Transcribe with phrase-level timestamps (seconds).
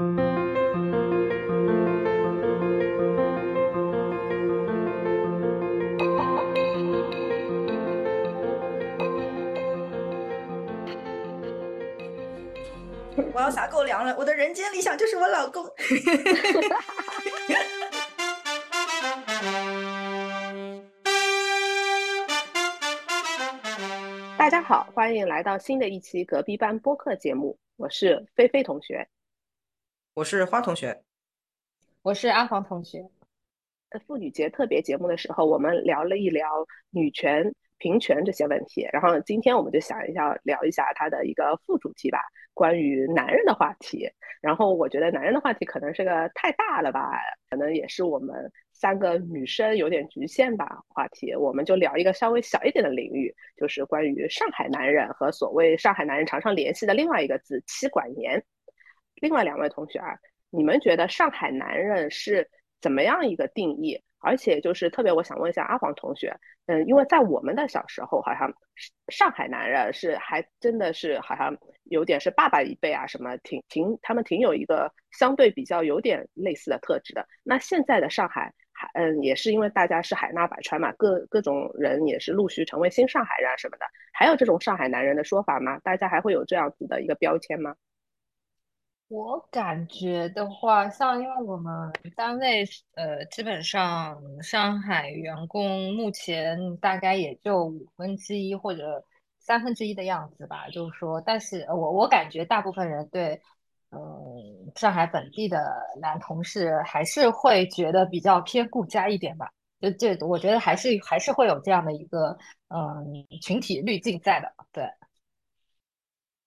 [0.00, 0.06] 我
[13.36, 15.66] 要撒狗粮了，我的人间理想就是我老公。
[24.38, 29.06] 大家好，欢迎来到新的一期隔壁班播客节目，我是菲菲同学，
[30.12, 31.02] 我是花同学，
[32.02, 33.08] 我是阿黄同学。
[34.06, 42.18] 妇女节特别节目的时候，我们聊了一聊女权、平权这些问题，然后今天我们就想一下聊一下它的一个副主题吧，
[42.54, 44.10] 关于男人的话题。
[44.40, 47.12] 然后我觉得男人的话题可能是个太大了吧，
[47.48, 50.82] 可能也是我们三个女生有点局限吧。
[50.88, 58.44] 话题我们就聊一个稍微小一点的领域，就是关于上海男人和所谓上海男人常常联系的另外一个字“妻管严”。
[59.20, 60.18] 另外两位同学啊，
[60.50, 62.50] 你们觉得上海男人是？
[62.82, 64.02] 怎么样一个定义？
[64.20, 68.50] 而且就是特别，我想问一下阿黄同学，嗯，因为在我们的小时候，好像
[69.08, 71.54] 上海男人是还真的是好像
[71.84, 77.28] 有点是爸爸一辈啊，什么挺挺他们挺有一个相对比较有点类似的特质的。
[77.42, 85.78] 那现在的上海，还嗯，也是因为大家是海纳百川嘛，各各种人也是陆续成为新上海人什么的，还有这种上海男人的说法吗？
[85.80, 87.74] 大家还会有这样子的一个标签吗？
[89.10, 99.04] 我感觉的话，像因为我们单位呃，基本上上海员工目前大概也就五分之一或者
[99.40, 100.68] 三分之一的样子吧。
[100.68, 103.34] 就是说，但是我我感觉大部分人对
[103.90, 103.98] 嗯
[104.76, 105.58] 上海本地的
[106.00, 109.50] 男同事还是会觉得比较偏顾家一点吧。
[109.80, 112.38] 就这，我觉得还是还是会有这样的一个
[112.68, 114.84] 嗯群体滤镜在的，对。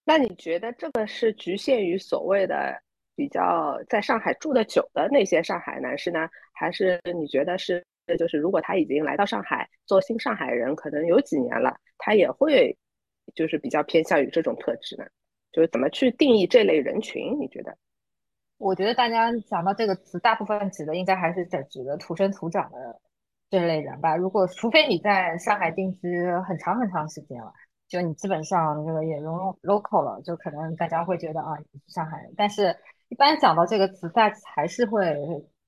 [0.06, 2.78] 那你觉得这个是局限于所谓的
[3.16, 7.86] 比较在上海住的久的那些上海男士呢，还是你觉得是
[8.20, 12.78] 就是如果他已经来到上海做新上海人，可能有几年了，他也会
[13.34, 15.06] 就是比较偏向于这种特质呢？
[15.52, 17.40] 就是怎么去定义这类人群？
[17.40, 17.78] 你觉得？
[18.58, 23.00] 我觉得大家讲到这个词，大部分指的应该还是在指的土生土长的
[23.50, 24.16] 这类人吧。
[24.16, 27.54] 如果除非你在上海定居很长很长时间了。
[27.94, 32.34] 就你基本上这个也融入 local 了，就可能大家会觉得啊，你是上海人。
[32.36, 32.76] 但是，
[33.10, 35.14] 一般讲到这个词，在还是会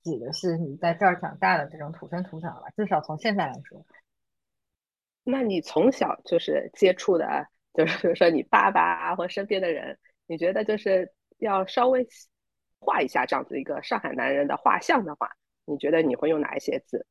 [0.04, 2.64] 指的是你在这儿长大的这种土生土长了。
[2.76, 3.86] 至少从现在来说，
[5.24, 12.08] 那你从小就是接触的，就是比如说你爸爸或身边的人，你觉得就是要稍微
[12.80, 15.30] 画一下这样子一个上海男人的画像的话，
[15.66, 17.06] 你觉得你会用哪一些字？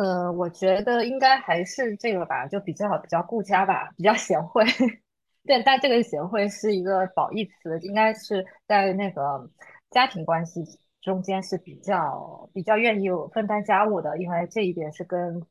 [0.00, 4.64] 呃，我觉得应该还是这个吧，就比较比较顾家吧，比较贤惠。
[5.44, 9.50] 对，但这个贤惠是一个褒义词，应该是在那个
[9.90, 10.62] 家庭关系
[11.00, 15.42] 中间是比较比较愿意分担家务的，因为这一点是跟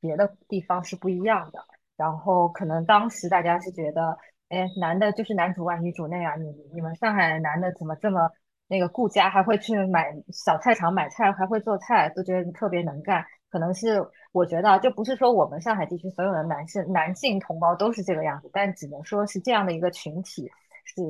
[0.00, 1.62] 别的地方是不一样的。
[1.96, 4.16] 然后可能当时大家是觉得，
[4.48, 8.30] 哎，男的就是男主外女主内啊，你你们上海男的怎么这么
[8.68, 13.22] 那个顾家，还会去买小菜场买菜，还会做菜，都觉得你特别能干。
[13.52, 14.02] 可能是
[14.32, 20.50] 我觉得，就不是说我们上海地区所有的男性男性同胞都是这个样子，但只能说是这样的一个群体
[20.84, 21.02] 是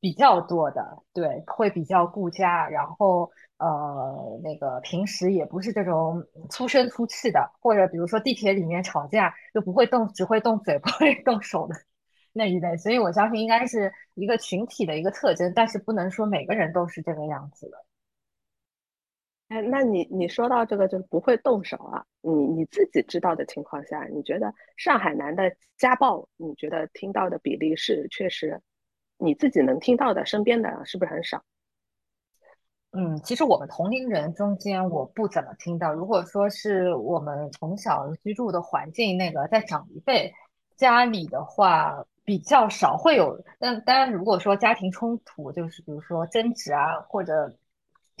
[0.00, 11.74] 比较多的，对，会比较顾家，然后呃，那个平时也不是这种粗声粗气的，或者比如说地铁里面吵架就不会动，只会动嘴不会动手的
[12.32, 17.76] 那一类，所以我相信应该是一个群体的一个特征，但是不能说每个人都是这个样子的。
[19.50, 22.04] 哎，那你你说到这个就是不会动手啊？
[22.20, 28.60] 你你自己知道的情况下，你觉得上海男的家暴，你觉得听到的比例是确实，
[29.18, 31.42] 你自己能听到的身边的是不是很少？
[32.92, 35.92] 嗯，其实我们同龄人中间我不怎么听到。
[35.92, 40.32] 如果说是我们从小居住的环境，那个在长一辈
[40.76, 43.36] 家里的话，比较少会有。
[43.58, 47.52] 但当然，如果说家庭冲突，就是比如说争执啊，或者。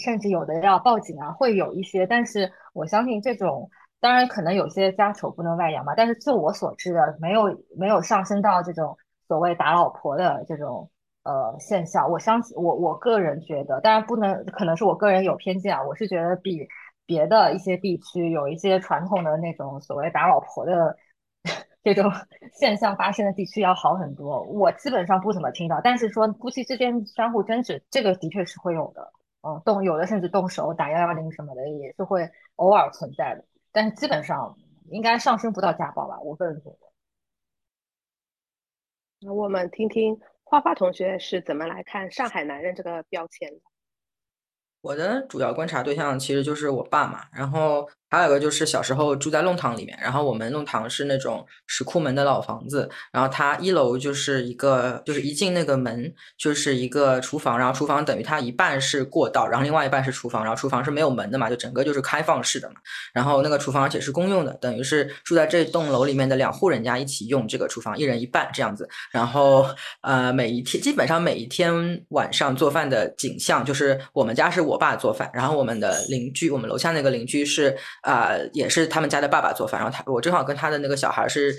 [0.00, 3.70] 甚至有的要报警啊，会有一些，但是我相信这种，
[4.00, 5.94] 当然可能有些家丑不能外扬嘛。
[5.96, 8.96] 但是就我所知的，没有没有上升到这种
[9.28, 10.90] 所谓打老婆的这种
[11.22, 12.10] 呃现象。
[12.10, 15.82] 我相信我我个人觉得，当然不能，可能是我个人有偏见啊。
[15.84, 16.66] 我是觉得比
[17.06, 20.96] 别的一些地区有一些传统的那种所谓打老婆的
[21.82, 22.10] 这种
[22.54, 24.42] 现象发生的地区要好很多。
[24.42, 29.12] 我基本上不怎么听到，但是说夫妻之间相互争执，这个的确是会有的。
[29.42, 34.56] 嗯，动有的甚至动手打幺幺零什么的也是会偶尔存在的，但是基本上
[34.90, 36.78] 应该上升不到家暴吧，我个人觉得。
[39.20, 43.60] 那我们听听花花同学是怎么来看上海男人这个标签的？
[44.82, 47.88] 我的主要观察对象其实就是我爸嘛，然后。
[48.10, 62.74] 还有一个就是小时候住在弄堂里面，然后我们弄堂是那种石库门的老房子，然后它一楼就是一个，就是一进那个门就是一个厨房，然后厨房等于它一半是过道，然后另外一半是厨房，然后厨房是没有门的嘛，就整个就是开放式的嘛。
[63.12, 68.88] 然后那个厨房而且是公用的，等于是住在这栋楼里面的两户人家一起用这个厨房，一人一半这样子。
[69.12, 69.64] 然后
[70.00, 77.76] 呃，每一天基本上每一天晚上做饭的景象就是我们家是我爸做饭，然后我们的邻居，我们楼下那个邻居是。
[78.02, 81.56] 啊，也是他们家的爸爸做饭，然后他我正好跟他的那个小孩是。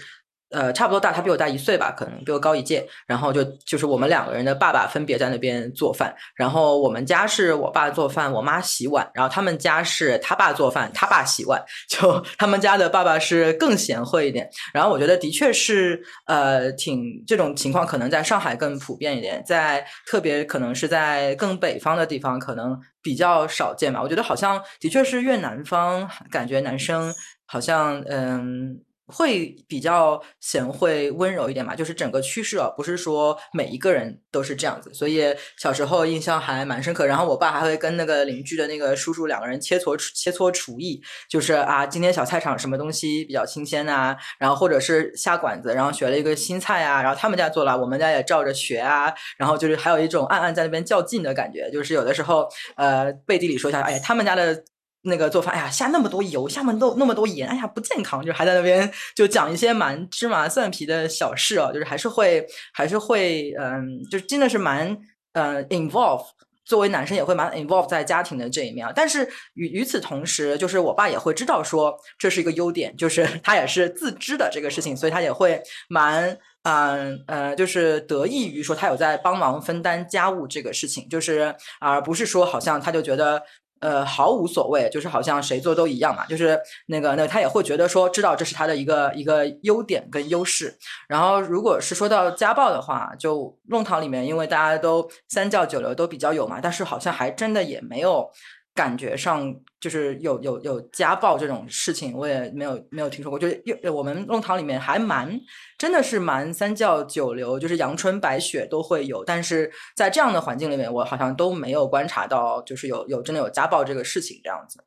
[0.52, 2.86] 呃，差不多大，他比我大一岁吧，可能比我高一届。
[3.08, 6.14] 然后就就是我们两个人的爸爸分别在那边做饭。
[6.36, 9.10] 然后我们家是我爸做饭，我妈洗碗。
[9.14, 11.64] 然后他们家是他爸做饭，他爸洗碗。
[11.88, 14.50] 就他们家的爸爸是更贤惠一点。
[14.74, 24.02] 然后我觉得的确是，呃，挺这种情况可能在上海更普遍一点，在特别可能是在更北方的地方可能比较少见吧。
[24.02, 27.14] 我觉得好像的确是越南方，感觉男生
[27.46, 28.82] 好像嗯。
[29.12, 35.24] 会比较贤惠温柔一点嘛，就是整个趋势啊，不是说每一个人都是这样子，所以
[35.58, 37.06] 小时候印象还蛮深刻。
[37.06, 54.64] 然后我爸还会跟那个邻居的那个叔叔两个人切磋切磋厨艺，就是啊，今天小菜场什么东西比较新鲜呐，然后或者是下馆子，然后学了一个新菜啊，然后他们家做了，我们家也照着学啊，然后就是还有一种暗暗在那边较劲的感觉，就是有的时候呃背地里说一下，哎，他们家的。
[55.04, 64.96] 那个做饭，哎呀，下那么多油，下面都那么多盐，哎呀，不健康，就还在那边就讲一些蛮芝麻蒜皮的小事哦，就是还是会，还是会，嗯，就真的是蛮，
[65.34, 66.24] 呃，involve，
[66.66, 68.94] 作为男生也会蛮 involve 在家庭的这一面啊。
[68.96, 75.60] 但是与与此同时，就是我爸也会知道说这是一个优点，就是 他也是自知的这个事情，所以他也会
[75.90, 83.42] 蛮，嗯，呃，就是得益于说他有在帮忙分担家务这个事情，就是而不是说好像他就觉得。
[83.82, 90.78] 呃，毫无所谓，就是好像谁做都一样嘛，就是那个，那他也会觉得说，知道这是他的一个一个优点跟优势。
[91.10, 98.30] 然后，如果是说到家暴的话，就弄堂里面，因为大家都三教九流都比较有嘛，但是好像还真的也没有。
[98.74, 103.38] 感觉上就是有有有家暴这种事情，我也没有没有听说过。
[103.38, 105.38] 就是我们弄堂里面还蛮
[105.78, 109.26] 真的是蛮三教九流，就是阳春白雪都会有。
[109.26, 114.82] 但是在这样的环境里面，我好像都没有观察到，就是有有真的有家暴这个事情这样子。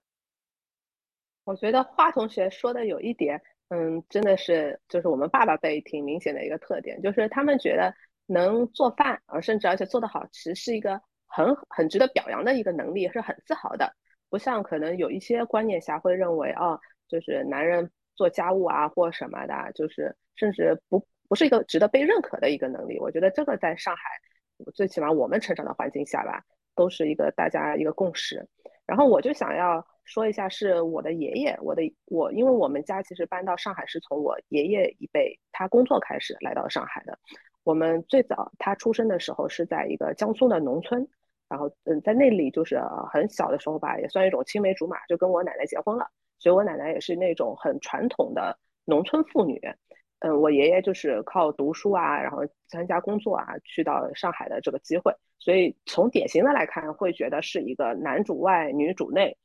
[1.45, 3.39] 我觉得花同学说的有一点，
[3.69, 7.95] 嗯，真的是就是我们爸爸辈挺明显的一个特点，就是他们觉得
[8.27, 10.99] 能做饭，而甚至而且做得好，吃是一个。
[11.35, 13.93] 很很值得表扬的一个能力，是很自豪的。
[14.31, 16.79] 不像可能有一些观念下会认为，哦，
[17.09, 23.01] 就是男人做家务啊或什么的，就是甚至不不是一个值得被认可的一个能力。
[23.01, 24.03] 我觉得这个在上海，
[24.75, 26.45] 最起码我们成长的环境下吧，
[26.77, 28.49] 都是一个大家一个共识。
[28.87, 37.19] 然后我就想要说一下，是我的爷爷，我的我，因为我们家其实搬到上海是从我爷爷一辈他工作开始来到上海的。
[37.65, 41.09] 我们最早他出生的时候是在一个江苏的农村。
[41.49, 42.81] 然后，嗯，在那里就是
[43.13, 46.07] 很小的时候吧，也算一种青梅竹马，就跟我奶奶结婚了。
[46.39, 49.61] 所以我奶奶也是那种很传统的农村妇女。
[50.21, 52.39] 嗯，我爷爷就是靠读书啊，然后
[52.69, 55.15] 参加工作啊，去到上海的这个机会。
[55.39, 59.37] 所以从典型的来看，会觉得是一个男主外女主内，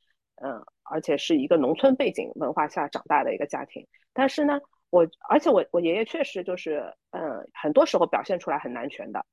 [0.42, 3.86] 嗯，而且是一个农村背景文化下长大的一个家庭。
[4.14, 9.24] 但是呢，我而且我我爷爷确实就是，嗯，很多时候表现出来很男权的。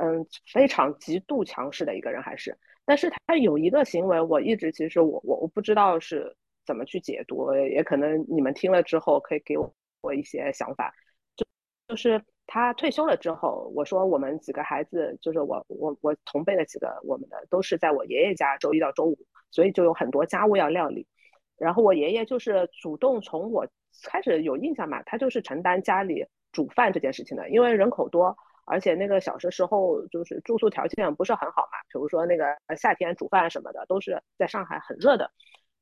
[0.00, 2.56] 嗯，非常极度强势的一个人还是，
[2.86, 6.34] 但是他有一个行为，我一直其实我我我不知道是
[6.64, 9.70] 怎么去解读，也可能你们听了之后可以给我
[10.00, 10.94] 我一些想法，
[11.36, 11.44] 就
[11.88, 19.18] 就是他退休了之后，我说我们几个孩子，就是我我我同辈的几个，我们的都是在我爷爷家周一到周五，
[19.50, 21.06] 所以就有很多家务要料理，
[21.58, 23.68] 然后我爷爷就是主动从我
[24.04, 28.34] 开始有印象嘛，他就是承担家里煮饭这件事情的，因为人口多。
[28.72, 35.30] 而且那个小的时候就是住宿条件不是很好嘛，比如说那个夏天煮饭什么的都是在上海很热的，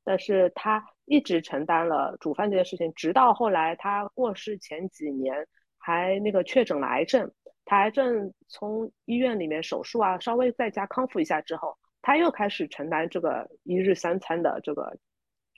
[0.03, 7.31] 但是他一直承担了煮饭这件事情，直到后来他过世前几年还那个确诊了癌症，
[7.63, 14.97] 他癌症从医院里面手术啊，稍微在家康复一下之后，他又开始承担这个一日三餐的这个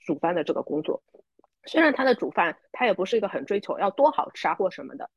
[0.06, 1.02] 煮饭的这个工作。
[1.66, 5.10] 虽然他的煮饭他也不是一个很追求要多好吃啊或什么的，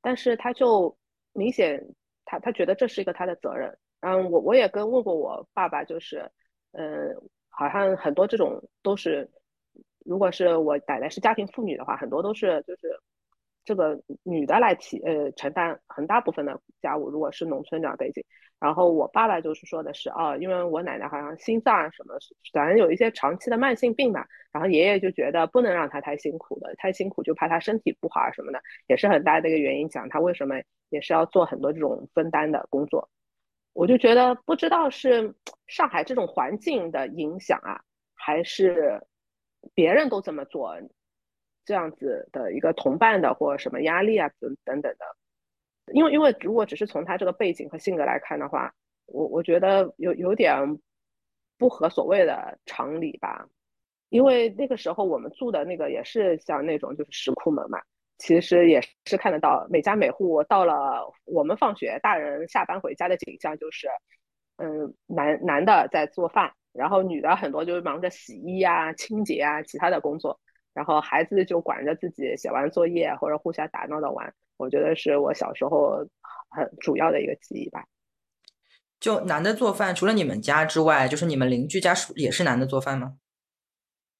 [0.00, 0.96] 但是他就。
[1.34, 1.84] 明显，
[2.24, 3.76] 他他觉得这是一个他的责任。
[4.00, 6.30] 嗯，我我也跟问过我爸爸，就是，
[6.72, 7.14] 嗯，
[7.48, 9.30] 好像很多这种都是，
[10.04, 13.00] 如果是我奶奶是家庭妇女的话，很多都是就是
[13.64, 18.24] 这个女的来提呃承担很大部分的家务，如果是农村这样背景。
[18.60, 22.14] 然后我爸爸就是说的是哦，因为我奶奶好像心脏啊什么，
[22.52, 24.26] 反正有一些长期的慢性病吧。
[24.52, 29.88] 然后爷爷就觉得不能让她太辛苦的，太辛苦就怕她身体不好啊什么的，也是很大的一个原因。
[29.88, 30.54] 讲他为什么
[30.88, 33.10] 也是要做很多这种分担的工作。
[33.74, 35.34] 我就觉得不知道是
[35.66, 37.82] 上海这种环境的影响啊，
[38.14, 39.02] 还是
[39.74, 40.74] 别人都这么做，
[41.64, 45.04] 这样子的一个同伴的或什么压力啊等等等的。
[45.92, 48.72] 因为因为如果只是从他这个背景和性格来看的话，
[49.06, 50.56] 我我觉得有有点
[51.58, 53.46] 不合所谓的常理吧。
[54.08, 57.80] 因为那个时候我们住的那个也是像那种就是石库门嘛。
[58.16, 63.88] 其实也是看得到，每家每户到了我们放学，大人下班回家的景象就是，
[64.56, 70.38] 嗯，男男的在做饭，然后女的很多就是忙着洗衣啊、清洁啊、其他的工作，
[70.74, 74.34] 然后孩子就管着自己写完作业或者互相打闹的玩。
[74.56, 76.06] 我觉得是我小时候
[76.50, 77.84] 很主要的一个记忆吧。
[79.00, 83.16] 就男的做饭，除了你们家之外，就是你们邻居家也是男的做饭吗？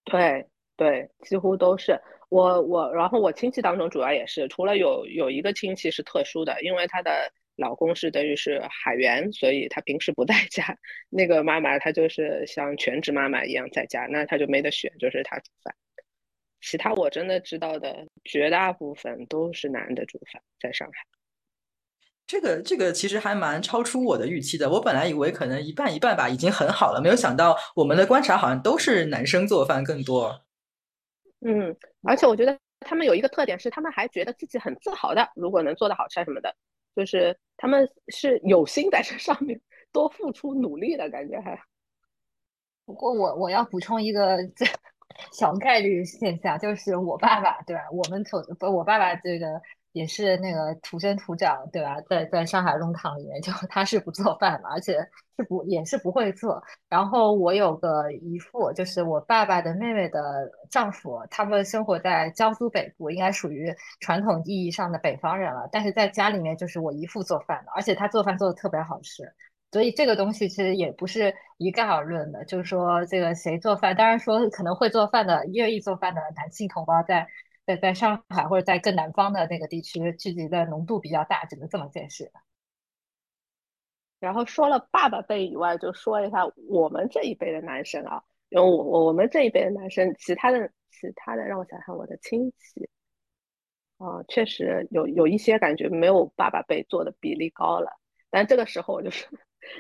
[0.05, 0.47] 对
[0.77, 1.99] 对，几乎都是。
[2.29, 10.77] 我我，然后我亲戚当中主要也是，除了有有一个亲戚是特殊的，因为她的老公是等于是海员，所以她平时不在家。
[11.09, 15.75] 那个妈妈她就是像全职妈妈一样在家，那她就没得选，就是她煮饭。
[16.65, 20.95] 其他我真的知道的绝大部分都是男的煮饭，在上海。
[22.27, 30.43] 这个这个其实还蛮超出我的预期的，我本来以为可能一半一半吧，已经很好了，没有想到我们的观察好像都是男生做饭更多。
[31.47, 31.77] 嗯，
[32.09, 36.57] 而且我觉得他们有一个特点是，他们还觉得自己很自豪的，如果能做的好吃什么的，
[36.97, 39.61] 就是他们是有心在这上面
[39.93, 41.39] 多付出努力的感觉。
[41.41, 41.61] 还
[42.87, 44.65] 不过我我要补充一个这
[45.33, 47.83] 小概率现象，就是我爸爸对吧？
[47.93, 49.47] 我们从不我爸爸这个。
[49.95, 52.01] 也是那个土生土长，对吧？
[52.11, 54.99] 在在上海弄堂里面，就他是不做饭嘛，而且
[55.37, 56.61] 是不也是不会做。
[56.89, 65.69] 然后我有个姨父，就是我爸爸的妹妹的丈夫，他们生活在江苏北部，应该属于传统意义上的北方人了。
[65.71, 69.33] 但是在家里面，就是我姨父做饭的，而且他做饭做的特别好吃。
[69.75, 77.27] 所以这个东西其实也不是一概而论的，就是说这个谁做饭，当然说可能会做饭的、愿意做饭的男性同胞在。
[77.67, 82.31] 在在上海或者在更南方的那个地区聚集的浓度比较大，只能这么解释。
[84.21, 92.87] 然后说了爸爸辈以外，就说一下我们这一辈的男生啊，因为我我们这一辈的男生，其他的其他的让我想想，我的亲戚
[93.97, 97.99] 啊，确实有有一些感觉没有爸爸辈做的比例高了。
[98.29, 99.27] 但这个时候我就是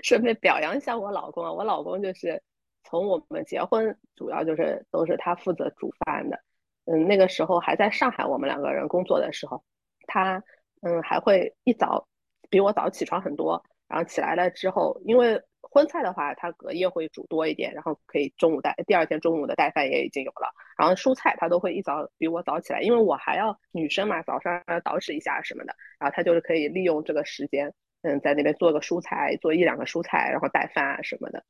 [0.02, 2.42] 顺便表扬一下我老公啊，我老公就是
[2.84, 6.40] 从我们结婚，主要就是都是他负责煮饭的。
[6.86, 9.64] 嗯，那个时候还在上海，我们两个人工作的时候，
[10.06, 10.42] 他
[10.82, 12.06] 嗯还会一早
[12.50, 20.52] 比我早起床很多，然后起来了之后，因为荤菜的话，他隔夜会煮多一点，然后可以中午带，第二天中午的带饭也已经有了。
[20.76, 27.72] 然后蔬菜他都会一早比我早起来，因为我还要女生嘛，早上要捯饬一下什么的，然后他就是可以利用这个时间，
[28.04, 31.44] 嗯，在那边做个蔬菜，做一两个蔬菜，然后带饭啊什么的。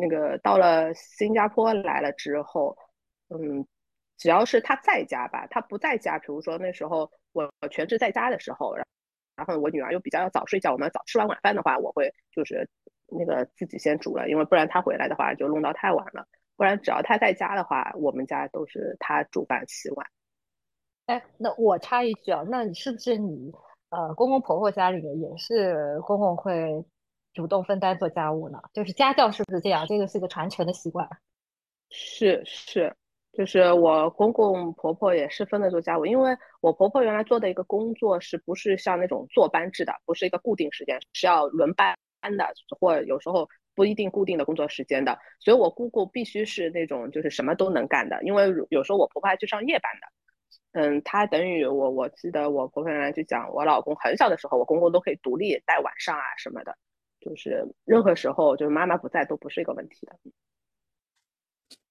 [0.00, 2.78] 那个到了新加坡来了之后，
[3.28, 3.66] 嗯。
[4.20, 8.74] 只要是他在家吧，他不在家，比如说那时候我全职在家的时候，
[9.36, 12.68] 然后我女儿又比较要早睡觉，我们早吃完晚饭的话，我会就是
[13.06, 16.26] 那个自己先煮了，因为不然他回来的话就弄到太晚了。
[16.56, 20.04] 不然只要他在家的话，我们家都是他煮饭洗碗。
[21.06, 23.52] 哎，那我插一句啊，那你是不是你
[23.90, 26.84] 呃公公婆婆家里面也是公公会
[27.32, 28.58] 主动分担做家务呢？
[28.72, 29.86] 就是家教是不是这样？
[29.86, 31.08] 这个是个传承的习惯。
[31.90, 32.94] 是是。
[33.30, 41.94] 就是我公公婆婆也是分着做家务，因为我婆婆原来做的一个工作是不是像那种坐班制的，不是一个固定时间，是要轮班
[42.36, 50.08] 的，或有时候不一定固定的工作时间的，所以我姑姑必须是那种就是什么都能干的，因为有时候我婆婆还去上夜班的，
[50.72, 56.76] 嗯，他等于我我记得我婆婆原来就讲，我老公很小的时候，我公公都可以独立带晚上啊什么的，
[57.20, 60.14] 就是任何时候就是妈妈不在都不是一个问题的。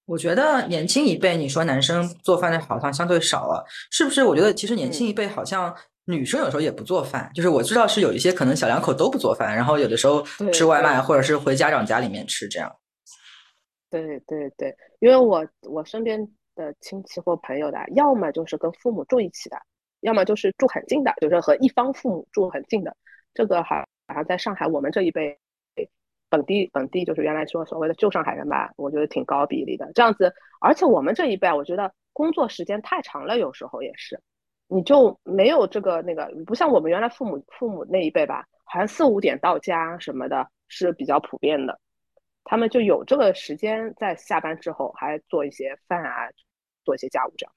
[0.06, 4.24] 我觉得年轻一辈，你说男生做饭的好像相对少了，是不是？
[4.24, 10.22] 我觉得其实年轻一辈好像女生有时候也不做饭，就是我知道是有一些可能小两口都不做饭，然后有的时候
[10.54, 12.74] 吃外卖或者是回家长家里面吃这样。
[13.90, 16.26] 对对对，因为我我身边
[16.58, 19.58] 的亲戚或朋友的，要么就是跟父母住一起的，
[20.02, 22.98] 要么就是住很近的，就是和一方父母住很近的。
[23.34, 25.40] 这个好好像在上海，我们这一辈。
[26.30, 34.20] 本地本地就是原来说所谓的旧上海人吧，我觉得挺高比例的这样子，而且我们这一辈，我觉得工作时间太长了，有时候也是，
[34.68, 41.80] 你就没有这个那个，不像我们原来父母父母那一辈吧，好像四五点到家什么的是比较普遍的，
[42.44, 46.28] 他们就有这个时间在下班之后还做一些饭啊，
[46.88, 47.54] 做一些家务这样。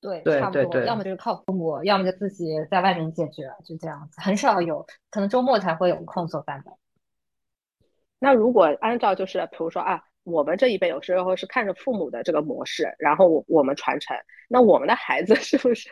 [0.00, 6.70] 对，对差不多，对对要么就是靠父母，要么就自己在外面解决，就这样子，很少有，可能周末才会有空做饭的。
[8.20, 14.16] 那如果按照就是比如说啊，我们这一辈有时候是看着父母的这个模式，然后我我们传承，
[14.48, 15.90] 那我们的孩子 是不是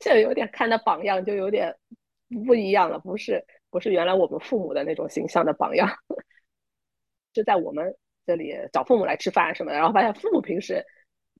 [0.00, 1.74] 就有点看的榜样就有点
[2.46, 2.98] 不一样了？
[3.00, 5.88] 不是不是原来我们父母的那种形象的榜样，
[7.32, 7.96] 就在我们
[8.26, 10.84] 这里找父母来吃饭什么的，然后发现父母平时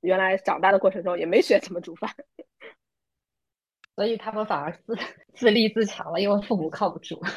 [0.03, 2.15] 原来长大的过程中也没学怎么煮饭，
[3.97, 4.97] 所以他们反而自
[5.35, 7.21] 自立自强了，因为父母靠不住。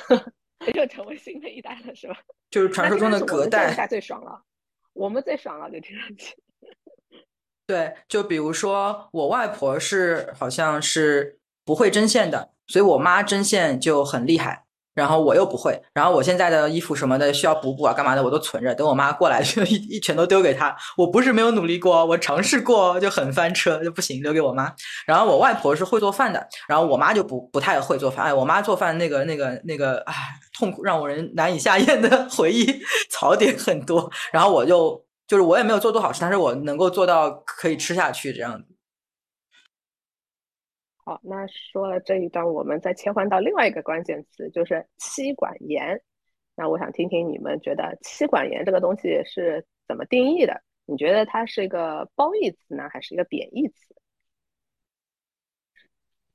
[0.76, 2.16] 又成为新的一代了，是吧？
[2.52, 3.74] 就是传说中的隔代。
[3.74, 4.44] 代最爽了，
[4.94, 6.38] 我们最爽了，就听上去。
[7.66, 14.66] 对，就比如说我外婆是好像是不会针线的，所以我妈针线就很厉害。
[14.94, 20.76] 然后我又不会，然后我现在的衣服什么的需要补补啊，干嘛的我都存着，等我妈过来 就一一全都丢给她。
[20.98, 24.72] 我不是没有努力过，我尝试过就很翻车，就不行，留给我妈。
[25.06, 28.26] 然后我外婆是会做饭的，然后我妈就不不太会做饭。
[28.26, 30.14] 哎，我妈做饭那个那个那个，哎，
[30.60, 32.66] 痛苦让我人难以下咽的 回忆
[33.10, 34.12] 槽点很多。
[34.34, 38.62] 然后我就就是我也没有做多好吃，但是我能够做到可以吃下去这样。
[41.12, 46.02] 好，那说了这一段，我们再切换到另外一个关键词，就是妻管严。
[46.56, 50.64] 那我想听听你们觉得妻管严这个东西是怎么定义的？
[50.86, 53.94] 你觉得它是一个褒义词呢，还是一个贬义词？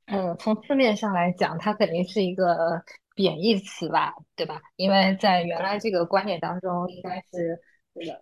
[0.05, 2.83] 嗯，从字面上来讲，它肯定是一个
[3.15, 4.61] 贬义词吧，对吧？
[4.77, 7.63] 因为在原来这个观念当中，应该是。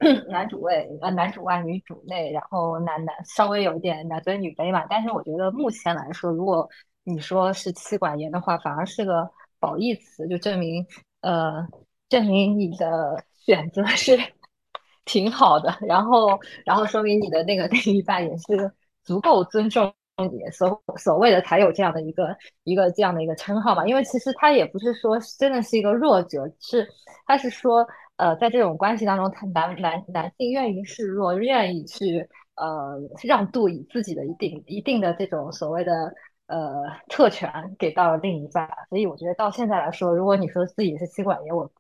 [0.28, 4.84] 男主外呃男主外女主内，然后男男稍微有一点男尊女卑嘛。
[4.88, 6.68] 但是我觉得目前来说，如果
[7.02, 9.28] 你说是妻管严的话，反而是个
[9.58, 10.86] 褒义词，就证明
[11.20, 11.66] 呃
[12.08, 14.16] 证明你的选择是
[15.04, 18.70] 挺好的，然后然后说明你的那个 另一半也是
[19.02, 19.92] 足够尊重
[20.30, 23.86] 你，所所谓的才有这样的一个一个这样的一个称号嘛。
[23.86, 26.88] 因为其实他也不是说真的是一个弱者，是
[27.26, 27.86] 他是说。
[28.16, 36.14] 呃，在这种关系当中，他男男男性愿意示弱，愿意去呃让渡，以自己的一定一定的这种所谓的
[36.46, 38.68] 呃特权给到另一半。
[38.88, 41.70] 所以我觉得到现在来说，如果你说自己是妻管严，我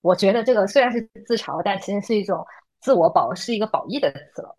[0.00, 2.46] 我觉得这个虽然是自嘲，但其实是一种
[2.80, 4.56] 自我保，是一个褒义的词了。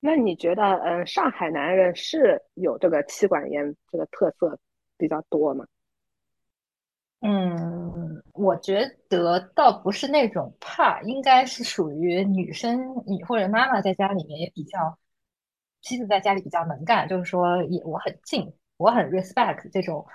[0.00, 4.56] 那你觉得，嗯，上海男人是有这个妻管严这个特色
[4.96, 5.66] 比较多吗？
[7.20, 14.96] 嗯，我觉得倒不是那种怕，应该是属于女生，你或者妈妈在家里面也比较，
[15.82, 20.06] 妻子在家里比较能干，就是说也我很敬，我很 respect 这种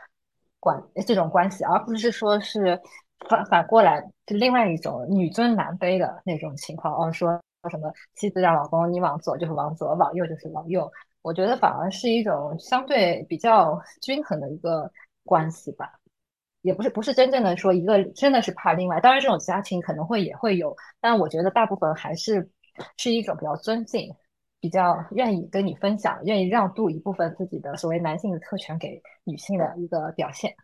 [0.62, 2.80] 关这种关系，而不是说是
[3.28, 7.38] 反反过来就另外一种女尊男卑的那种情况，哦，说
[7.70, 10.90] 什么妻子让老公你往左就是往左，往右就是往右，
[11.22, 14.90] 我觉得反而是一种相对比较均衡的一个
[15.26, 16.00] 关系吧。
[16.64, 22.50] 也不是不是真正的说一个真的是怕另外，当然这种家庭可能会也会有，但我觉得大部分还是
[22.98, 24.12] 是一种比较尊敬，
[24.60, 30.56] 比较愿意跟你分享，愿意让渡一部分自己的所谓男性的特权给女性的一个表现。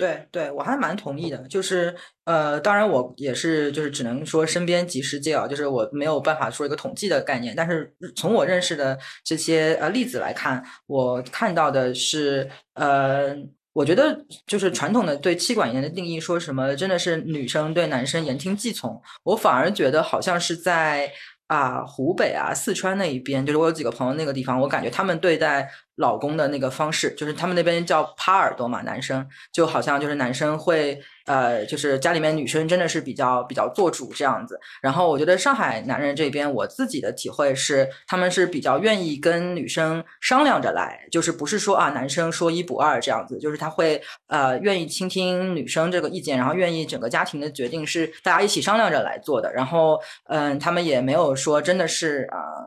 [0.00, 1.36] 对对，我还蛮同意的。
[1.46, 7.54] 就是呃，当然我也是，就是只能说身边几十届啊，就是我没有办法说一个统计的概念。
[7.54, 13.36] 但是从我认识的这些呃例子来看，我看到的是呃，
[13.74, 21.12] 我觉得就是传统的对妻管严的定义，说什么真的是女生对男生言听计从，我反而觉得好像是在
[21.48, 25.70] 啊湖北啊四川那一边，就是我有几个朋友那个地方，我感觉他们对待。
[26.00, 31.00] 老公的那个方式，就是他们那边叫趴耳朵嘛，男生就好像就是男生会。
[31.26, 34.58] 呃，就是家里面女生真的是比较比较做主这样子。
[34.82, 49.52] 然后我觉得上海男人这边，我自己的体会是，他们是比较愿意跟女生商量着来，就是不是说啊男生说一不二这样子，就是他会呃愿意倾听女生这个意见，然后愿意整个家庭的决定是大家一起商量着来做的。
[49.52, 52.66] 然后嗯，他们也没有说真的是啊，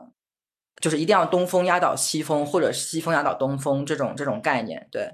[0.84, 5.08] 就是一定要东风压倒西风，或者西风压倒东风这种这种概念，对。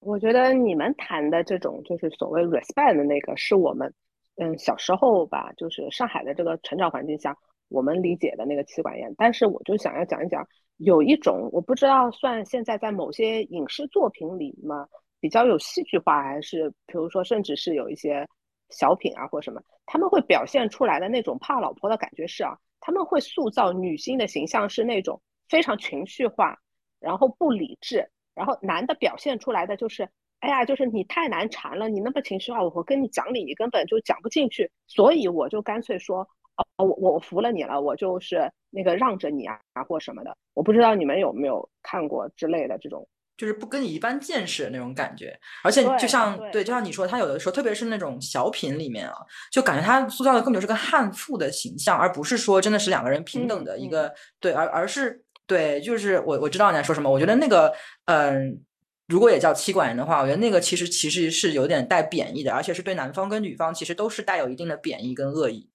[0.00, 3.90] 我觉得你们谈的这种就是所谓 respect 的那个，是我们
[4.36, 7.34] 嗯小时候吧，就是上海的这个成长环境下，
[7.68, 9.10] 我们理解的那个妻管严。
[9.16, 14.86] 但是我就想要讲一讲，有一种我不知道算现在在某些影视作品里嘛，
[15.18, 18.28] 比较有戏剧化，还是比如说甚至是有一些
[18.68, 26.58] 小品啊或什么，他们会表现出来的那种怕老婆的感觉是啊，他们会塑造女性的形象是那种非常情绪化，
[27.00, 30.08] 然后不理智，然后男的表现出来的就是，
[30.40, 36.28] 哎呀，就是你太难缠了，你那么情绪化，我跟你讲理，你根本就讲不进去，所以我就干脆说，
[36.76, 40.36] 哦，我我服了你了，我就是那个让着你啊，或什么的。
[40.52, 43.06] 我不知道你们有没有看过之类的这种。
[43.36, 49.14] 就是不跟你一般见识的那种感觉，而且就像对，就像你说，他有的时候，特别是那种小品里面啊，
[49.50, 57.72] 就感觉他塑造的根本就是个悍妇的形象，而不是说真的是两个人平等的一个对，而而是对，就是我我知道你在说什么，我觉得那个
[58.04, 58.60] 嗯，
[59.08, 65.68] 如果也叫妻管严的话，我觉得那个其实其实是有点带贬义的，而且是对男方跟女方其实都是带有一定的贬义跟恶意。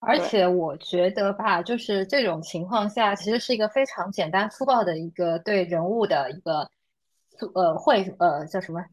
[0.00, 6.70] 而且我觉得吧，就是这种情况下，其实是一个非常简单粗暴的一个对人物的一个
[7.38, 8.84] 塑呃会呃叫什么？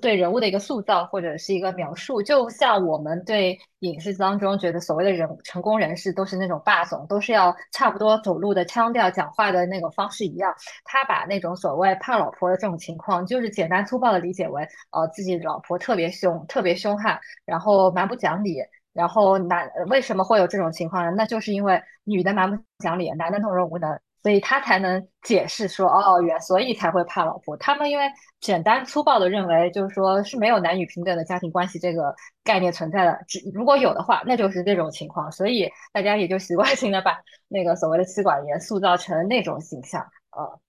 [0.00, 2.20] 对人物的一个塑造或者是一个描述。
[2.20, 10.52] 就像我们对影视当中觉得所谓的人成功人士都是那种霸总，都是要差不多走路的腔调、讲话的那种方式一样，
[10.84, 18.56] 他把那种所谓怕老婆的这种情况，就是简单粗暴的理解为呃自己老婆特别凶、特别凶悍，然后蛮不讲理。
[18.94, 21.10] 然后男为什么会有这种情况呢？
[21.16, 27.56] 那就是因为女的蛮不讲理，男的懦弱无能，所以他才能解释说哦，原所以才会怕老婆。
[27.56, 28.04] 他们因为
[28.40, 33.18] 简单粗暴的认为，就是说是没有男女平等的家庭关系这个概念存在的。
[33.26, 35.30] 只如果有的话，那就是这种情况。
[35.32, 40.06] 所以大家也就习惯性的把那个所谓的妻管严塑造成那种形象。
[40.30, 40.60] 呃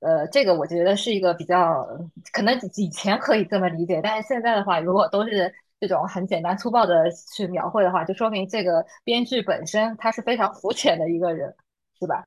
[0.00, 1.86] 呃，这个我觉得是一个比较
[2.32, 5.54] 可能以前可以这么理解，但是现在的话，如果都是。
[5.80, 11.56] 这种很简单粗暴的去描绘的话，就说明这个编剧本身他是非常肤浅的一个人，
[11.98, 12.22] 是吧？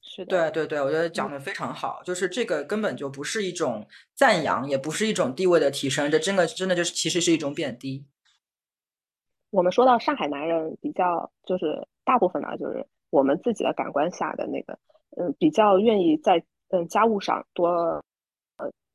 [0.00, 8.06] 是对对对，我觉得讲的非常好，就是这个根本就不是一种赞扬，也不是一种地位的提升，这真的真的就是其实是一种贬低。
[9.50, 14.78] 我们说到上海男人比较，就是大部分呢，就是我们自己的感官下的那个，
[15.16, 18.04] 嗯，比较愿意在嗯家务上多。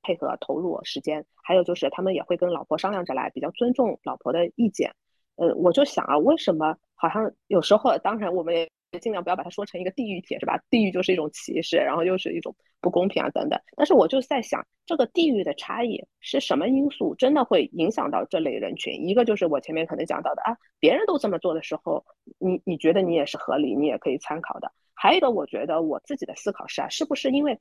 [0.08, 4.93] 配合投入时间，还有就是他们也会跟老婆商量着来，比较尊重老婆的意见。
[5.36, 8.70] 呃，我就想啊，为什么好像有时候，当然我们也
[9.02, 10.58] 尽量不要把它说成一个地域帖，是吧？
[10.70, 13.60] 地域就是一种歧视，然后又是一种不公平啊等等。
[13.76, 19.06] 但是我就在想，这个地域的差异是什么因素真的会影响到这类人群？
[19.08, 22.04] 一个就是我前面可能讲到的啊，别人都这么做的时候，
[22.39, 24.72] 你你觉得你也是合理，你也可以参考的。
[24.96, 27.60] 还有一个，我觉得我自己的思考是啊，是不是因为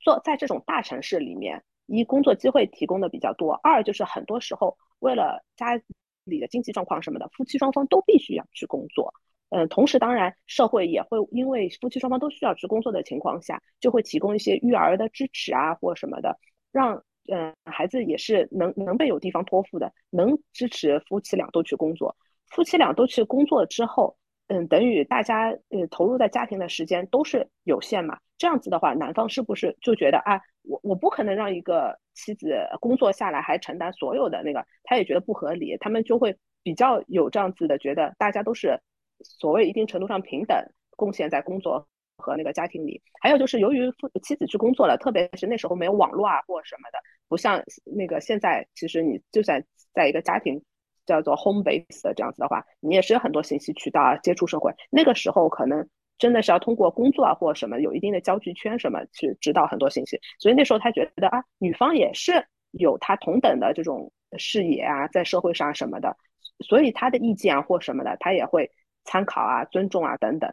[0.00, 1.62] 做在这种大城市里面？
[1.94, 5.78] 一工作机会提供的比较多，二就是很多时候为了家
[6.24, 9.12] 里的经济状况什么的，夫妻双方都必须要去工作。
[9.50, 16.38] 嗯，同时当然社会也会因为夫妻双方都需要去工作的情况下，就会提供一些育儿的支持啊或什么的，
[16.72, 22.16] 让嗯孩子也是能能被有地方托付的，能支持夫妻俩都去工作。
[22.46, 24.16] 夫妻俩都去工作之后。
[24.48, 38.78] 嗯，等于大家呃投入在家庭的时间都是有限嘛，这样子的话，男方是不是就觉得啊，我我不可能让一个妻子工作下来还承担所有的那个，他也觉得不合理，他们就会比较有这样子的觉得，大家都是
[39.22, 40.58] 所谓一定程度上平等
[40.96, 43.00] 贡献在工作和那个家庭里。
[43.20, 50.62] 还有就是由于夫妻子去工作了，特别是那时候没有网络啊或什么的，不像那个现在，其实你就算在一个家庭。
[51.06, 54.72] 叫做 home base 的这样子的话，你也是有很多信息渠道啊，接触社会。
[54.90, 55.88] 那个时候可能
[56.18, 60.18] 真的是要通过工作啊或什么，有一定的交际圈什么去知道很多信息。
[60.38, 66.16] 所以那时候他觉得啊，女方也是有他同等的这种视野啊，在社会上什么的，
[66.60, 68.70] 所以他的意见啊或什么的，他也会
[69.04, 70.52] 参考啊、尊重啊等等。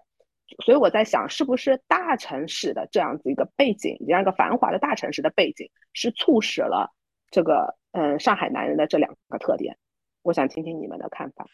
[0.65, 6.91] 所以我在想，是不是大城市的这样子一个背景，这样一个繁华的大城市的背景，是促使了
[7.29, 9.77] 这个嗯上海男人的这两个特点？
[10.23, 11.45] 我想听听你们的看法。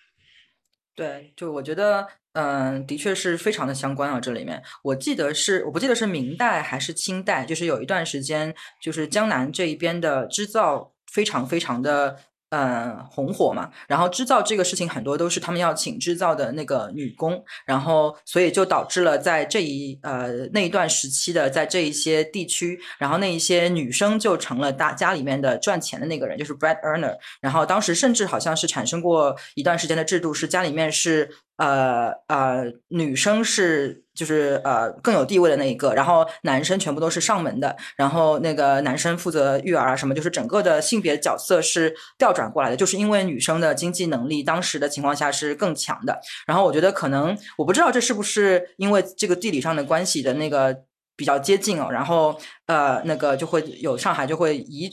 [0.95, 4.19] 对，就我觉得，嗯，的确是非常的相关啊。
[4.19, 12.17] 这里面，我记得是，我不记得是明代还是清代，就是有一段时间，就是江南这一边的织造非常非常的。
[12.58, 27.18] 嗯，红火嘛，然后制造这个事情很多都是他们要请制造的那个女工，然后所以就导致了在这一呃那一段时期的在这一些地区，然后那一些女生就成了大家里面的赚钱的那个人，就是 bread earner。
[27.41, 31.30] 然后当时甚至好像是产生过一段时间的制度，是家里面是。
[31.58, 46.20] 呃呃，女生是就是呃更有地位的那一个，然后男生全部都是上门的，然后那个男生负责育儿啊什么，就是整个的性别角色是调转过来的，就是因为女生的经济能力当时的情况下是更强的。
[46.46, 50.76] 然后我觉得可能我不知道这是不是因为这个地理上的关系的那个
[51.15, 54.91] 比较接近哦，然后呃那个就会有上海就会移。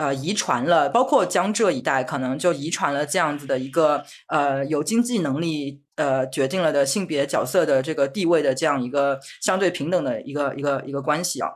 [0.00, 11.48] 呃遗传了，包括江浙一带可能就遗传了这样子的一个呃有经济能力呃决定了的性别角色的这个地位的这样一个相对平等的一个一个一个关系啊。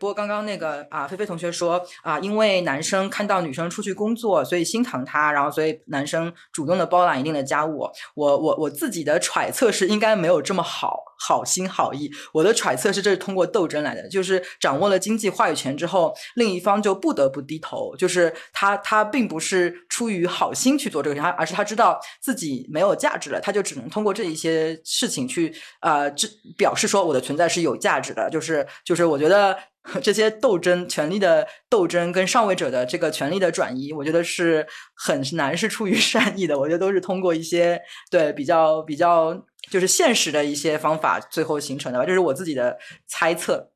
[0.00, 7.86] 不过刚刚那个啊，菲菲同学说啊，因为男生看到女生出去工作，所以心疼她，然后所以男生主动的包揽一定的家务。
[8.14, 12.10] 我我我自己的揣测是，应该没有这么好好心好意。
[12.32, 17.94] 我的揣测是，这是通过斗争来的，就是掌握了经济话语权之后，另一方就不得不低头。
[17.96, 28.30] 就是他他并不是出于好心去做这个事，他而是他知道自己没有价值了，他就只能通过这一些事情去呃，这表示说我的存在是有价值的。
[28.30, 29.54] 就是就是我觉得。
[30.02, 36.58] 这些斗争、权力的斗争跟上位者的这个权力的转移，我觉得是很难是出于 善意的。
[36.58, 39.34] 我觉得都是通过一些对比较比较
[39.70, 43.70] 就是现实的一些方法最后形成的吧，这是我自己的猜测。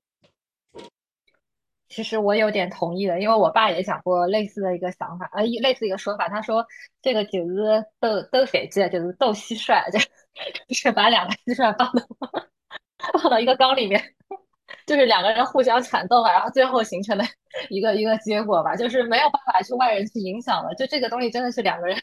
[1.89, 6.29] 其实我有点同意的，因为我爸也讲过类似的一个想法，呃，类似一个说法。
[6.29, 6.67] 他说
[7.01, 9.81] 这个就是斗斗匪界，就是斗蟋蟀，
[10.69, 12.03] 就是把两个蟋蟀放到
[13.23, 14.03] 放到一个缸里面。
[14.87, 17.25] 就是两个人互相缠斗吧，然后最后形成的
[17.71, 20.75] 一个一个结果吧，就是没有办法去外人去影响了。
[20.75, 21.97] 就这个东西真的是两个人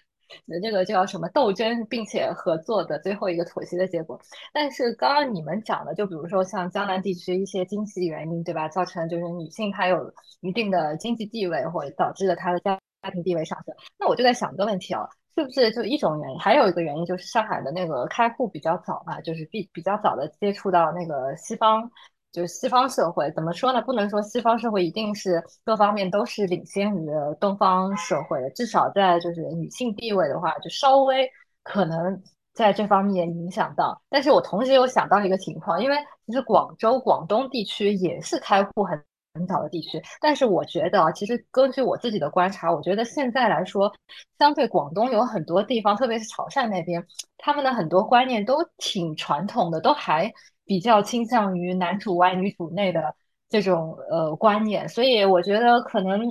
[0.64, 4.20] 这个叫什么斗争，并且合作的最后一个妥协的结果。
[4.54, 8.70] 但是刚刚你们讲的，就比如说像江南地区一些经济原因，对吧？
[8.70, 13.76] 造成就是女性她有一定的经济地位，或者导致了她的家家庭地位上升。
[14.00, 16.40] 那我就在想一个问题啊，是不是就一种原因？
[16.40, 21.92] 还有一个原因就是上海的那个开户比较早嘛，就是比比较早的接触到那个西方。
[22.32, 23.82] 就是西方社会怎么说呢？
[23.82, 31.30] 不能说西方社会一定是各方面都是领先于东方社会的，至少在就是女性地位的话，就稍微
[31.64, 32.22] 可能
[32.54, 34.02] 在这方面影响到。
[34.10, 43.92] 但是我同时又想到一个情况，因为其实广州、广东地区也是开户很很早的地区，但是我觉得，其实根据我自己的观察，我觉得现在来说，
[44.40, 47.06] 相对广东有很多地方，特别是潮汕那边，
[47.38, 50.32] 他们的很多观念都挺传统的，都还。
[50.72, 53.14] 比较倾向于男主外女主内的
[53.50, 56.22] 这种呃观念，所以我觉得可能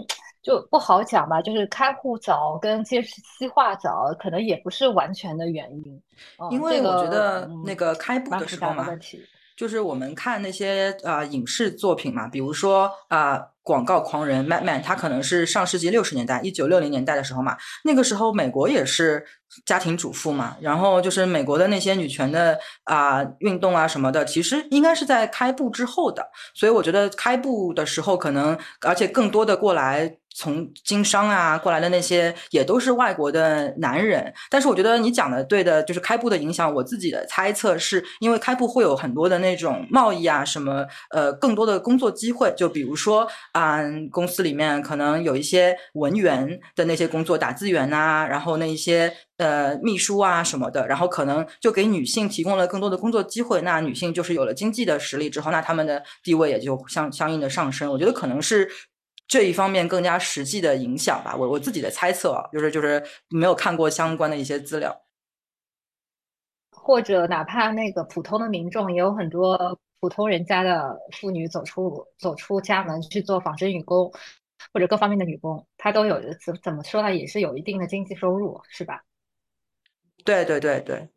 [0.43, 1.43] 就不好讲吧。
[1.43, 6.03] 就是开户早跟接西化早，可能也不是完全的原因。
[6.51, 8.89] 因为我觉得那个开埠的时候嘛，
[9.55, 13.47] 就是我们看那些呃影视作品嘛，比如说啊。
[13.63, 19.25] 广告狂人 Mad Men，他可能是上世纪六十年代，一九六零年代的时候嘛，那个时候美国也是
[19.67, 30.17] 家庭主妇嘛，然后就是美国的那些女权的啊运动啊什么的，其实应该是在开埠之后的，所以我觉得开埠的时候可能，而且更多的过来。
[30.41, 36.73] 从经商啊过来的那些也都是外国的男人，但是我觉得你讲的对的，就是开埠的影响。
[36.75, 53.61] 我自己的猜测是因为开埠会有很多的那种贸易啊，什么呃更多的工作机会，就比如说啊公司里面可能有一些文员的那些工作，打字员啊，然后那一些呃秘书啊什么的，然后可能就给女性提供了更多的工作机会。
[53.61, 57.91] 那女性就是有了经济的实力之后，那他们的地位也就相相应的上升。
[57.93, 58.71] 我觉得可能是。
[59.31, 65.03] 这一方面更加实际的影响吧，我我自己的猜测啊，就是就是没有看过相关的一些资料，
[66.73, 74.13] 或者哪怕那个普通的民众，也有很多普通人家的妇女走出走出家门去做纺织女工，
[74.73, 79.05] 或者各方面的女工，她都有怎怎么说呢，也是有一定的经济收入，是吧？
[80.25, 81.09] 对对对对。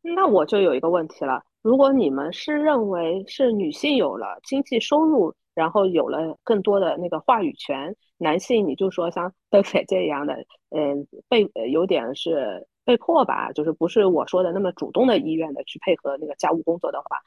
[0.00, 5.34] 那我就有一个问题了，如果你们是认为是女性有了经济收入。
[5.54, 17.18] 然后有了更多的那个话语权，男性你就说像 邓姐这样的，嗯，被有点是被迫吧，就是不是我说的那么主动的意愿的去配合那个家务工作的话，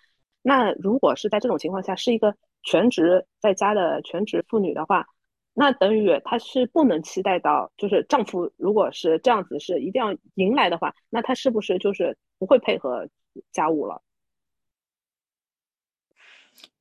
[0.42, 5.06] 那如果是在这种情况下是一个全职在家的全职妇女的话，
[5.54, 13.08] 那等于她是不能期待到，就是丈夫如果是这样子是一定要迎来的话，那她是不是就是不会配合
[13.52, 14.02] 家务了？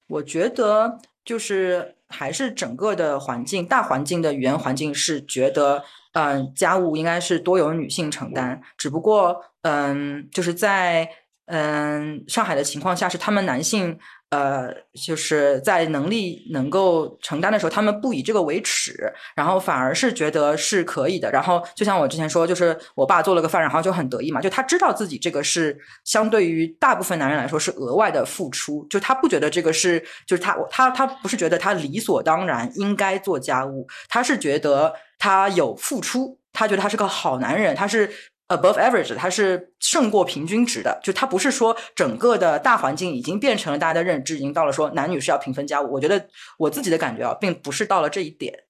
[0.07, 0.99] 我觉得。
[1.25, 8.61] 就是还是整个的环境，大环境的语言环境是觉得，嗯，家务应该是多由女性承担。
[8.77, 11.09] 只不过，嗯，就是在
[11.47, 13.99] 嗯上海的情况下，是他们男性。
[14.33, 21.31] 呃，就是在能力能够承担的时候，他们不以这个为耻，然后反而是觉得是可以的。
[21.31, 38.11] 然后就像我之前说，就是我爸做了个饭，然后就很得意嘛，就他知道自己这个是相对于大部分男人来说是额外的付出，就他不觉得这个是，就是他他他不是觉得他理所当然应该做家务，他是觉得他有付出，他觉得他是个好男人，他是。
[38.57, 41.01] Above average，它是胜过平均值的。
[41.03, 45.93] 就它不是说整个的大环境已经变成了大家的认知，已经到了说男女是要平分家务。
[45.93, 48.65] 我觉得我自己的感觉啊，并不是到了这一点。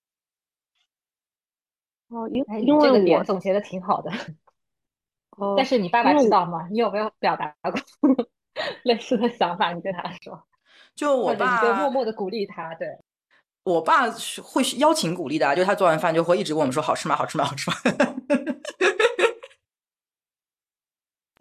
[2.08, 4.10] 哦，因因为这个我点总结的挺好的。
[5.38, 6.68] 哦，但是你爸爸知道吗？
[6.70, 7.72] 你有没有表达过
[8.84, 9.72] 类似的想法？
[9.72, 10.38] 你跟他说，
[10.94, 12.74] 就我或者你就默，默的鼓励他。
[12.74, 12.86] 对，
[13.64, 14.10] 我爸
[14.42, 17.16] 会邀请鼓励的啊，就他做完饭就会一直问我们说好吃吗？
[17.16, 17.44] 好吃吗？
[17.46, 17.76] 好吃吗？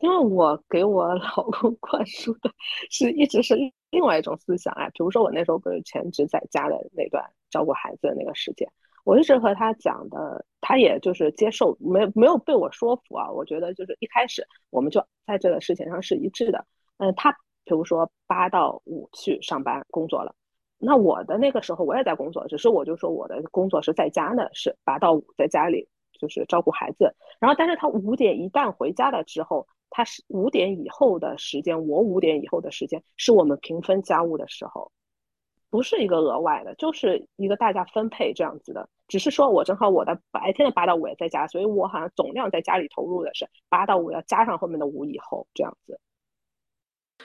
[0.02, 2.52] 因为我给我 老公灌输的
[2.90, 3.56] 是一直是
[3.92, 8.68] 另外一种思想啊，比如说我那时候不是全职在家的那段照顾孩子的那个时间，
[9.04, 13.30] 我一直和他讲的，他也就是接受，没没有被我说服啊。
[13.30, 16.66] 我觉得就是一开始我们就在这个事情上是一致的。
[16.98, 17.32] 嗯，他
[17.64, 20.34] 比如说八到五去上班工作了，
[20.80, 25.88] 那我的那个时候我也在工作，只是我就说我的工作是在家呢，是八到五在家里
[26.20, 29.68] 就是照顾孩子，然后但是他五点一旦回家了之后。
[29.92, 34.92] 他是五点以后的时间，我五点以后的时间是我们平分家务的时候，
[35.70, 38.90] 不是一个额外的，就是一个大家分配这样子的。
[39.08, 46.00] 只是说我正好我的白天的八到五也在家，所以我好像总量在家里投入的是八到五，要加上后面的五以后这样子。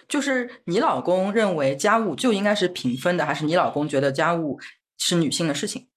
[0.08, 4.58] 就是你老公认为家务就应该是平分的，还是你老公觉得家务
[4.98, 5.88] 是女性的事情？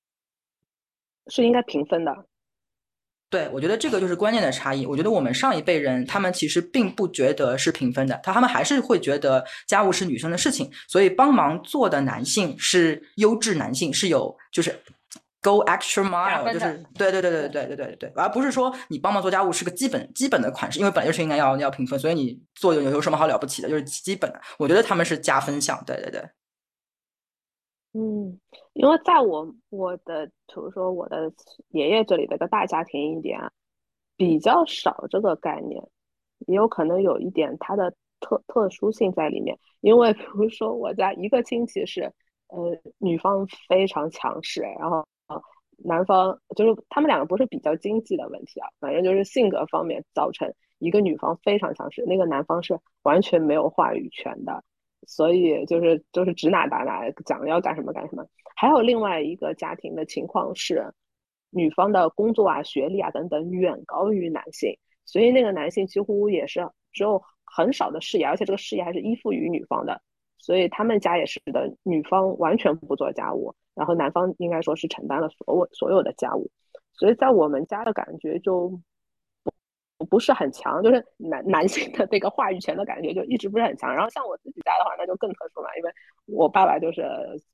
[1.27, 2.25] 是应该平分的。
[3.29, 4.87] 对，我觉得这个就是观念的差异。
[4.87, 14.81] 我觉得我们上一辈人，他们其实并不觉得是平分的，他他们还是会觉得家务是女生的事情，所以帮忙做的男性是优质男性，是有就是
[15.41, 24.41] go extra mile，就是对对对对对对对对，而不是说你帮忙做家务是个基本基本的款式，因为本来就是应该要要平分，所以你做有有什么好了不起的，就是基本的。
[24.57, 26.21] 我觉得他们是加分项，对对对。
[27.93, 28.39] 嗯，
[28.79, 31.33] 因为在我我的比如说我的
[31.67, 33.37] 爷爷这里的一个大家庭一点，
[34.15, 35.85] 比较少这个概念，
[36.47, 39.59] 也有可能有一点它的特特殊性在里面。
[39.81, 42.03] 因为比如说我家一个亲戚是，
[42.47, 45.05] 呃，女方非常强势，然后
[45.83, 54.63] 男方就是他们两个不是比较经济的问题啊，反正就是性格方面造成一个女方非常强势，那个男方是完全没有话语权的。
[55.07, 58.25] 所以就是就是指哪打哪，讲要干什么干什么。
[58.55, 60.93] 还有另外一个家庭的情况是，
[61.49, 70.01] 女方的工作啊、学历啊等等远高于男性，所以那个男性几乎也是只有很少的事业，而且这个事业还是依附于女方的。
[70.37, 76.49] 所以他们家也是的，女方完全不做家务，然后男方应该说是承担了所有所有的家务。
[76.93, 78.79] 所以在我们家的感觉就。
[80.05, 83.93] 不是很强，就是男男性的那个话语权的感觉就一直不是很强。
[83.93, 85.91] 然后像我自己家的话，那就更特殊了，因为
[86.25, 87.03] 我爸爸就是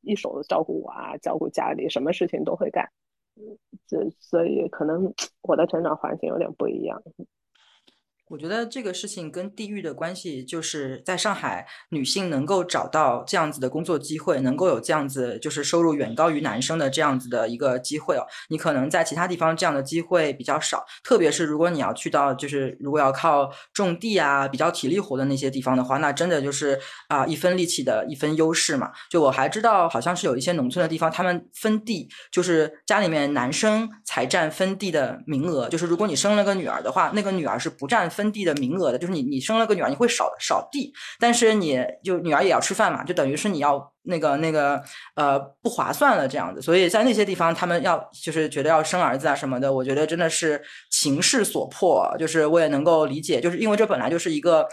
[0.01, 2.87] 一手照顾我啊，照顾家里，什么事情都会干。
[3.87, 7.01] 这所以可能 我的成长环境有点不一样。
[8.27, 18.25] 我觉得这个事情跟地域的关系，就是在上海，女性能够找到这样子的工作机会，能够有这样子就是收入远高于男生的这样子的一个机会哦。
[18.49, 28.91] 你可能在其他地方这样的机会比较少，特别是如果你要去到就是如果要靠种地啊，比较体力活的那些地方的话，那真的就是啊一分力气的一分优势嘛。
[29.07, 38.09] 就我还知道，好像是有一些农村的地方，他们分地就是家里面男生才占分地的名额，就是如果你生了个女儿的话，那个女儿是不占。
[38.15, 44.81] 分地的名额的，就是你你生了个女儿，你会少少地，但是你就女儿也要吃饭嘛，就等于是你要那个那个
[45.15, 54.67] 呃不划算了这样子，所以在那些地方，他们要就是觉得要生儿子啊什么的，我觉得真的是情势所迫，就是我也能够理解，就是因为这本来就是一个。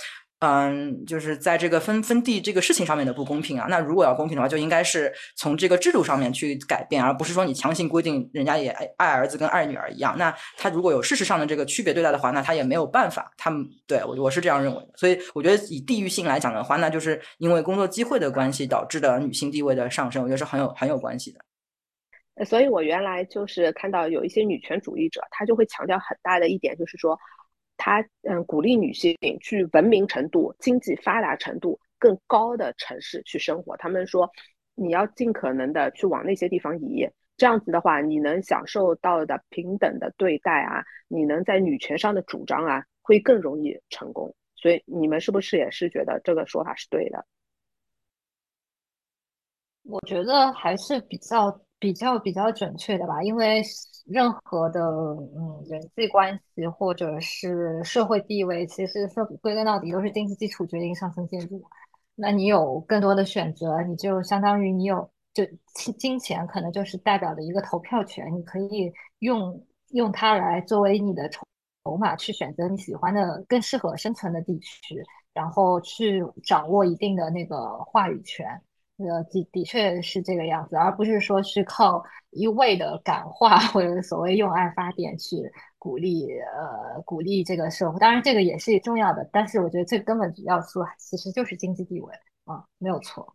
[0.45, 3.69] 嗯，就是在这个分分地这个事情上面的不公平啊。
[3.71, 10.17] 那如果要公平的话，就应该是从这个制度上面去改变，而不是说你强行规定人家也爱爱儿子跟爱女儿一样。
[10.19, 13.33] 那他如果有事实上的这个区别对待的话，那他也没有办法。
[13.39, 14.91] 他们对我我是这样认为的。
[14.97, 22.45] 所以我觉得以地域性来讲的话，那就是因为工作机会的关系导致的女性地位的上升，我觉得是很有很有关系的。
[22.45, 27.17] 所以我原来就是看到有一些女权主义者，他就会强调很大的一点，就是说。
[27.85, 33.77] 他嗯，鼓励女性去文明程度、经济发达程度更高的城市去生活。
[33.77, 34.31] 他们说，
[34.77, 37.05] 你要尽可能的去往那些地方移，
[37.37, 44.33] 这样子的话，你能享受到的平等的对待啊，你能在女权上的主张啊，会更容易成功。
[44.55, 47.27] 所以你们是不是也是觉得这个说法是对的？
[49.83, 53.61] 我觉得还是比较比较比较准确的吧，因为。
[54.07, 61.63] 任何的嗯人际关系或者是社会地位，其实说归根到底都是经济基础决定上层建筑。
[62.15, 65.45] 那你有更多的选择，你就相当于你有就
[65.75, 78.47] 金金钱可能就是代表的一个投票权，你可以用用它来作为你的筹码去选择你喜欢的、更适合生存的地区，然后去掌握一定的那个话语权。
[79.09, 85.37] 呃，的的确是这个样子，而不是说是靠一味的感化 或者所谓用爱发电去
[85.79, 87.99] 鼓励呃鼓励这个社会。
[87.99, 93.35] 当然，这个也是重要的，但是我觉得最根本要素其实就是经济地位啊，没有错。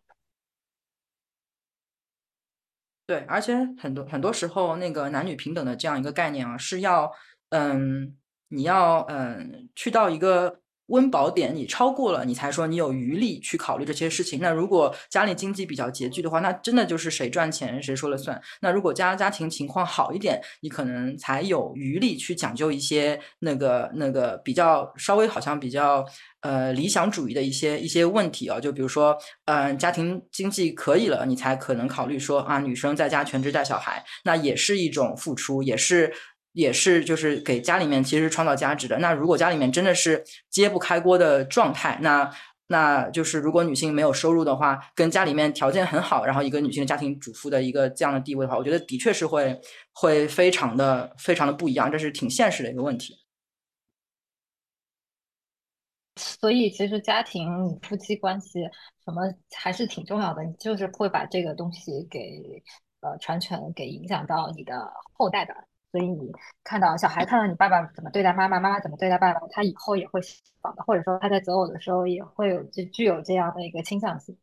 [3.06, 7.12] 对，而且很多很多时候，那个男女平等的这样一个概念啊，是要
[7.50, 8.16] 嗯，
[8.48, 10.60] 你要嗯去到一个。
[10.88, 14.40] 温饱点，你超过了，你才说你有余力去考虑这些事情。
[14.42, 18.40] 那如果家里经济比较拮据的话，那真的就是谁赚钱谁说了算。
[18.60, 26.04] 那如果家家庭情况好一点，你可能才有余力去讲究一些那个那个比较稍微好像比较
[26.40, 28.58] 呃理想主义的一些一些问题啊。
[28.58, 36.12] 就比如说，嗯，家庭经济可以了，你才可能考虑说啊，女生在家全职带小孩，那也是一种付出，也是。
[36.52, 38.98] 也是，就是给家里面其实创造价值的。
[38.98, 42.30] 那如果家里面真的是揭不开锅的状态，那
[42.66, 49.58] 那就是如果女性没有收入的话，跟家里面条件很好，然后一个女性家庭主妇的一个这样的地位的话，我觉得的确是会
[49.92, 53.14] 会非常的非常的不一样，这是挺现实的一个问题。
[56.16, 58.60] 所以其实家庭夫妻关系
[59.04, 59.22] 什么
[59.54, 62.60] 还是挺重要的，你就是会把这个东西给
[63.00, 65.54] 呃传承，给影响到你的后代的。
[65.90, 66.30] 所以你
[66.64, 70.20] 看到小孩看到你爸爸怎么对待妈妈，妈妈怎么对待爸爸，他以后也会
[70.60, 74.36] 仿的，或者说他在择偶的时候也会有就具有这样的一个倾向性。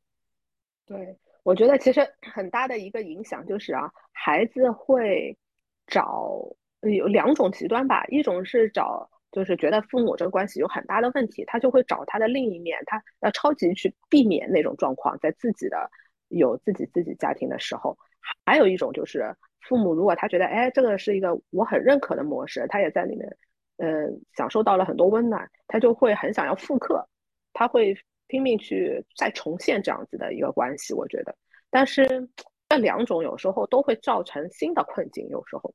[0.87, 2.01] 对，我觉得其实
[2.33, 5.37] 很大的一个影响就是啊，孩子会
[5.85, 6.41] 找
[6.81, 15.91] 有两种极端吧，一种是找就是觉得父母这个关系有很大的问题，他就会找他的另一面，他要超级去避免那种状况，在自己的
[16.29, 17.95] 有自己自己家庭的时候，
[18.43, 19.35] 还有一种就是。
[19.68, 23.38] 父母如果他觉得，哎，这个是一个我很认可的模式，他也在里面，
[23.78, 27.07] 嗯，享受到了很多温暖，他就会很想要复刻，
[27.53, 27.95] 他会
[28.28, 30.93] 拼命去再重现这样子的一个关系。
[30.93, 31.36] 我觉得，
[31.70, 32.30] 但是
[32.70, 35.74] 这两种有时候都会造成新的困境，有时候，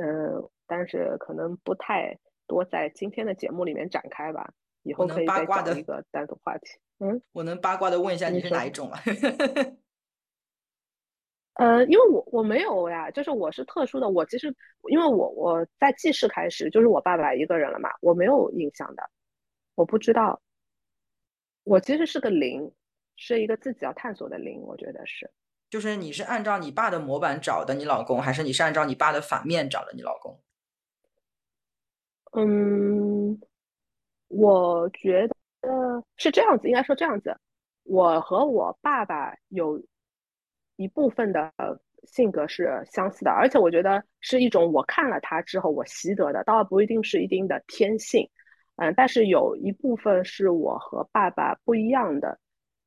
[0.00, 2.16] 嗯，但是可能不太
[2.46, 4.52] 多在今天的节目里面展开吧，
[4.82, 6.66] 以后可以再讲一个单独话题。
[7.00, 9.00] 嗯，我能八卦的问一下，你是哪一种啊？
[11.54, 14.08] 呃，因为我我没有呀，就是我是特殊的。
[14.08, 14.52] 我其实
[14.90, 19.08] 因为我我在记事开始就是我爸爸一个人了嘛，我没有印象的，
[19.76, 20.40] 我不知道。
[21.62, 22.72] 我其实是个零，
[23.16, 25.30] 是一个自己要探索的零，我觉得是。
[25.70, 30.40] 就是你是按照你爸的模板找的你老公，还是你是按照你爸的反面找的你老公？
[32.32, 33.40] 嗯，
[34.26, 35.34] 我觉得
[36.16, 37.38] 是这样子，应该说这样子。
[37.84, 39.80] 我和我爸爸有。
[40.76, 41.52] 一部分的
[42.04, 48.28] 性格是相似的，而且我觉得是一种我看了他之后我习得的，倒不一定是一定的天性。
[48.76, 52.38] 嗯，但是有一部分是我和爸爸不一样的。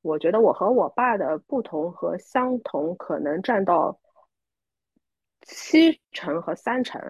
[0.01, 3.99] 我觉得我和我爸的不同和相同可能占到
[5.41, 7.01] 七成和三成。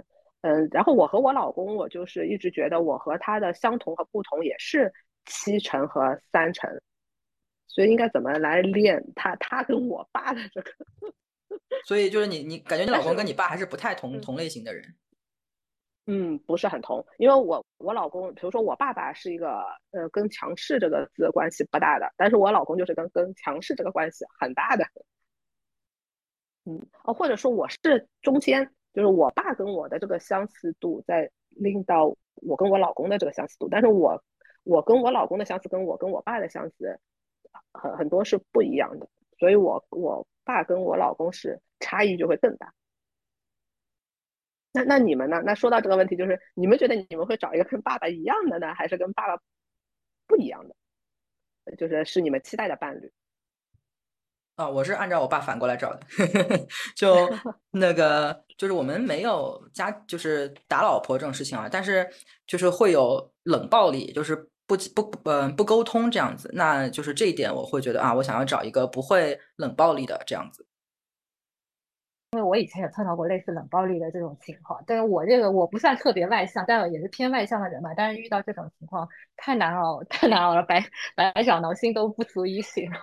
[0.42, 4.94] 嗯，然后我和我老公，我就是一直觉得我和他的相同和不同也是
[5.26, 6.70] 七成和三成。
[7.68, 9.36] 所以应该怎么来练他？
[9.36, 10.72] 他跟我爸的这个，
[11.86, 14.95] 所以就是你，你感觉你老公跟你爸还是不太同同类型的人？
[16.09, 19.59] 嗯，不是很同，因为我我老公，比如说我爸爸是一个
[19.91, 24.86] 呃跟强势这个字关系不大的，但是我老公就是跟跟强势这个关系很大的。
[26.63, 34.24] 嗯，哦，或者说我是中间，就是我爸跟我的这个相似度在令到我跟我老公的这个相似度，但是我
[34.63, 36.99] 我跟我老公的相似跟我跟我爸的相似。
[37.74, 39.08] 很很多是不一样的，
[39.39, 42.74] 所以我我爸跟我老公是差异就会更大。
[44.74, 45.41] 那那你们呢？
[45.43, 49.41] 那说到这个问题，就是你们觉得你们会找一个跟爸爸一样的呢，还是跟爸爸
[50.28, 50.76] 不一样的？
[51.78, 53.12] 就是是你们期待的伴侣？
[54.55, 55.99] 啊，我是按照我爸反过来找的，
[56.95, 57.30] 就
[57.72, 62.08] 那个就是我们没有家，就是打老婆这种事情啊，但是
[62.45, 64.49] 就是会有冷暴力，就是。
[64.68, 70.65] 不不嗯不沟通这样子，那就是这一点我会觉得啊，我想要找一个不会冷暴力的这样子。
[72.32, 77.93] 因为我以前也碰到过类似冷暴力的这种情况，但是我这个我不算特别外向，但也是偏外向的人嘛。
[77.95, 79.07] 但是遇到这种情况
[79.38, 80.84] 太难熬， 太难熬了，白
[81.15, 83.01] 白小挠心都不足以形容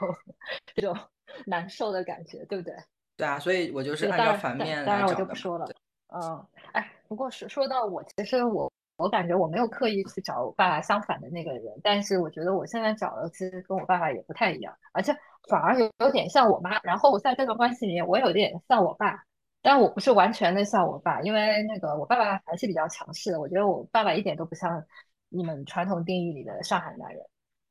[0.75, 0.95] 这种
[1.47, 2.75] 难受的感觉，对不对？
[3.17, 5.67] 对啊，所以我就是按照反面当然我就不说了。
[6.09, 8.71] 嗯，哎，不过是说到我，其实我。
[8.97, 15.13] 我感觉我没有刻意去找我爸爸相反的那个人，但是我觉得我现在找的其实跟我爸爸也不太一样，而且
[15.49, 16.81] 反而有有点像我妈。
[16.83, 19.25] 然后我在这个关系里面，我有点像我爸，
[19.63, 23.41] 但我不是完全的像我爸，因为那个我爸爸还是比较强势的。
[23.41, 24.85] 我觉得我爸爸一点都不像
[25.29, 27.21] 你们传统定义里的上海男人，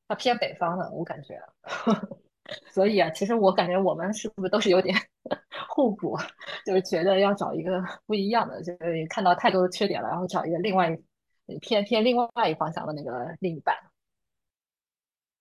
[0.07, 1.39] 他偏北方的，我感觉。
[2.73, 4.93] 所以啊，其实我感觉我们是不是都是有点
[5.69, 6.17] 互补，
[6.65, 10.89] 就是觉得要找一个不一样的，就是看到太多的缺点了，然后找一个另外
[11.61, 13.75] 偏偏另外一方向的那个另一半。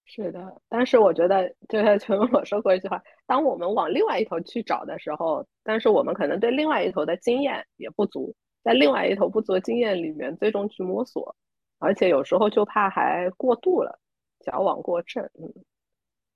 [0.05, 11.34] 是的，但是我觉得，就像 陈文我说过一句话：，当我们往另外一头去找的时候，但是我们可能对另外一头的经验也不足，在另外一头不足的经验里面，最终去摸索，
[11.78, 13.98] 而且有时候就怕还过度了，
[14.40, 15.24] 矫枉过正。
[15.38, 15.55] 嗯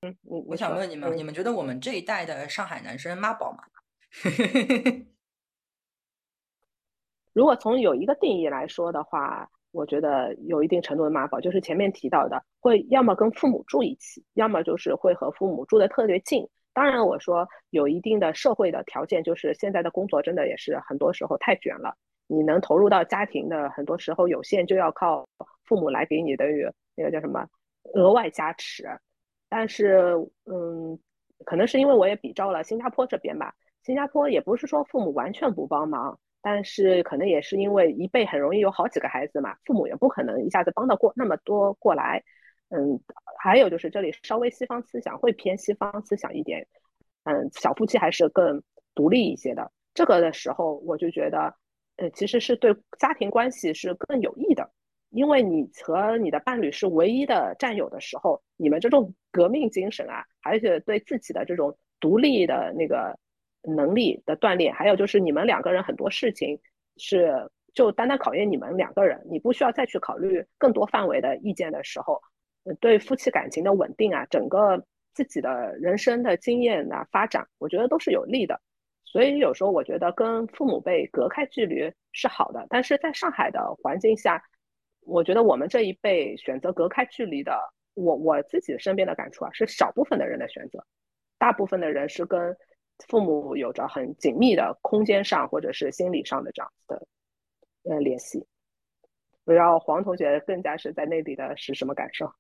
[0.03, 3.65] 嗯，我想问你们，你们觉得我们这一代的上海男生妈宝吗？
[7.35, 9.51] 如果从有一个定义来说的话。
[9.73, 16.49] 我觉得有一定程度的妈宝，就是前面提到的，会要么跟父母住一起，要么就是会和父母住的特别近。
[16.73, 21.95] 当然，我说有一定的社会的条件，就是现在的工作真的也是很多时候太卷了，
[22.27, 25.27] 你能投入到家庭的很多时候有限，就要靠
[25.65, 26.45] 父母来给你的
[26.95, 27.47] 那个叫什么
[27.95, 28.85] 额外加持。
[29.49, 30.15] 但是，
[30.45, 30.99] 嗯，
[31.45, 36.19] 可能是因为我也比照了新加坡这边吧，新加坡也不是说父母完全不帮忙。
[36.49, 42.23] 但是可能也是因为一辈很容易有好几个孩子嘛，父母也不可能一下子帮得过那么多过来。
[42.69, 43.01] 嗯，
[43.37, 46.65] 还有就是这里稍微西方思想会偏西方思想一点，
[47.25, 48.63] 嗯，小夫妻还是更
[48.95, 49.73] 独立一些的。
[49.93, 51.53] 这个的时候我就觉得，
[51.97, 54.71] 呃，其实是对家庭关系是更有益的，
[55.11, 63.19] 因为你和你的伴侣是唯一的战友的时候，你们这种革命精神啊，而且对自己的这种独立的那个。
[63.67, 66.61] 能力的锻炼，还有就是你们两个人很多事情
[66.97, 72.23] 是就单单考验你们两个人，你不需要再去考虑更多范围的意见的时候，
[72.81, 78.61] 对夫妻感情的稳定啊，整个自己的人生的经验啊发展，我觉得都是有利的。
[79.05, 84.43] 所以有时候我觉得跟父母辈隔开距离是好的，但是在上海的环境下，
[85.01, 87.59] 我觉得我们这一辈选择隔开距离的，
[87.95, 90.85] 我我自己身边的感触啊，是少部分的人的选择，
[91.37, 92.57] 大部分的人是跟。
[93.09, 97.07] 父母有着很紧密的空间上或者是心理上的这样子的
[97.85, 98.47] 呃联系，
[99.45, 102.33] 不知道黄同学更加是在内地的是什么感受？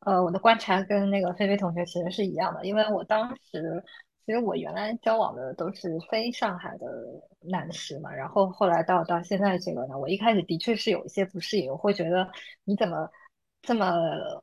[0.00, 3.82] 呃，我的观察跟那个菲菲同学其实是一样的，因为我当时
[4.26, 6.86] 其实我原来交往的都是非上海的
[7.40, 12.30] 男士嘛，然后后来到到现在这个呢，我一开始的确是有一些不适应，我会觉得
[12.64, 13.08] 你怎么？
[13.66, 13.94] 这么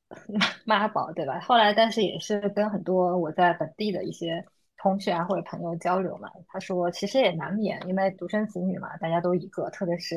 [0.65, 1.39] 妈宝对吧？
[1.41, 4.43] 后来但是也是跟很多我在本地的一些
[4.81, 10.15] 同学啊或者朋友交流嘛，他说其实也难免，因为独生子女嘛，大家都一个，特别是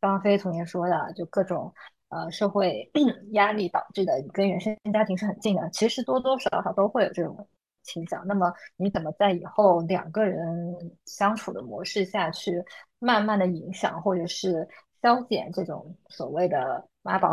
[0.00, 1.70] 刚刚飞同学说的，就各种
[2.08, 2.90] 呃社会
[3.32, 7.46] 压力导致的，跟原生家庭是很近的，其实多多少少都会有这种
[7.82, 8.26] 倾向。
[8.26, 10.40] 那么你怎么在以后两个人
[11.04, 12.64] 相处的模式下去，
[12.98, 14.66] 慢慢的影响或者是
[15.02, 17.30] 消减这种所谓的妈宝？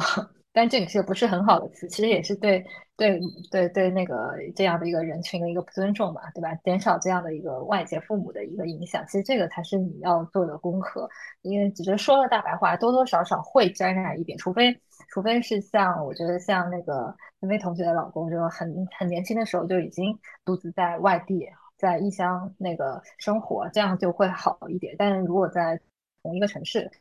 [0.53, 2.63] 但这个是不是很好的词，其实也是对
[2.95, 3.19] 对
[3.51, 6.53] 对对那个这样的一个人群的一个不尊重嘛，对吧？
[6.63, 11.09] 减少这样的一个外界父母的一个影响，其实这个才是你要做的功课。
[11.41, 14.79] 因为只是说了大白话，多多少少会沾染一点，除非
[15.09, 21.47] 除非是像我觉得像那个那位同学的老公，就很很年轻的时候就已经独自在外地
[21.77, 24.95] 在异乡那个生活，这样就会好一点。
[24.99, 25.79] 但如果在
[26.21, 26.91] 同一个城市，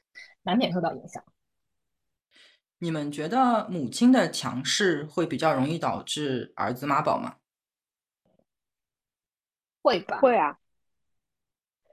[0.43, 1.23] 难免受到影响。
[2.83, 7.37] 你们觉得母亲的强势会比较容易导致儿子妈宝吗？
[9.81, 10.59] 会吧，会啊。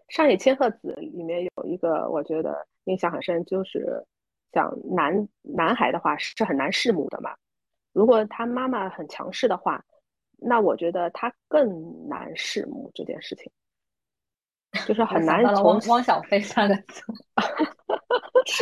[0.07, 4.03] 上野千鹤子里面有一个我觉得印象很深，就是
[4.51, 7.35] 讲男男孩的话是很难弑母的嘛。
[7.93, 9.85] 如果他妈妈很强势的话，
[10.37, 13.51] 那我觉得他更难弑母这件事情。
[14.87, 17.03] 就是很难从汪小菲三个字，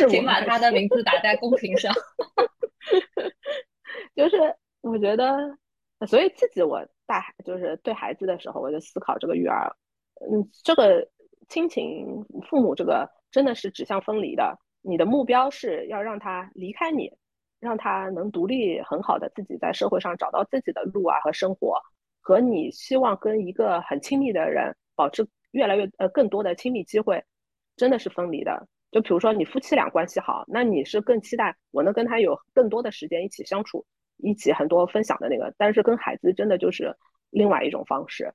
[0.08, 1.92] 请把他的名字打在公屏上。
[4.14, 4.36] 就是
[4.80, 5.36] 我觉得，
[6.06, 9.74] 所以自己我带孩，就是对孩子的时候，我就思考这个育儿，
[10.30, 11.08] 嗯，这个
[11.48, 14.58] 亲情父母这个真的是指向分离的。
[14.82, 17.10] 你的目标是要让他离开你，
[17.60, 21.80] 让他能独立很好的自己在社会上找到自己的路啊和生活，
[22.20, 25.26] 和你希望跟一个很亲密的人保持。
[25.52, 27.24] 越来越呃更多的亲密机会，
[27.74, 28.68] 真的是分离的。
[28.90, 33.84] 就比如说你夫妻俩关系好，那你是更期待我能跟他有更多的时间一起相处，
[34.16, 35.54] 一起很多分享的那个。
[35.58, 36.96] 但是跟孩子真的就是
[37.30, 38.32] 另外一种方式，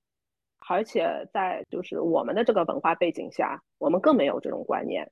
[0.70, 5.12] 而且在就是我们的这个文化背景下，我们更没有这种观念。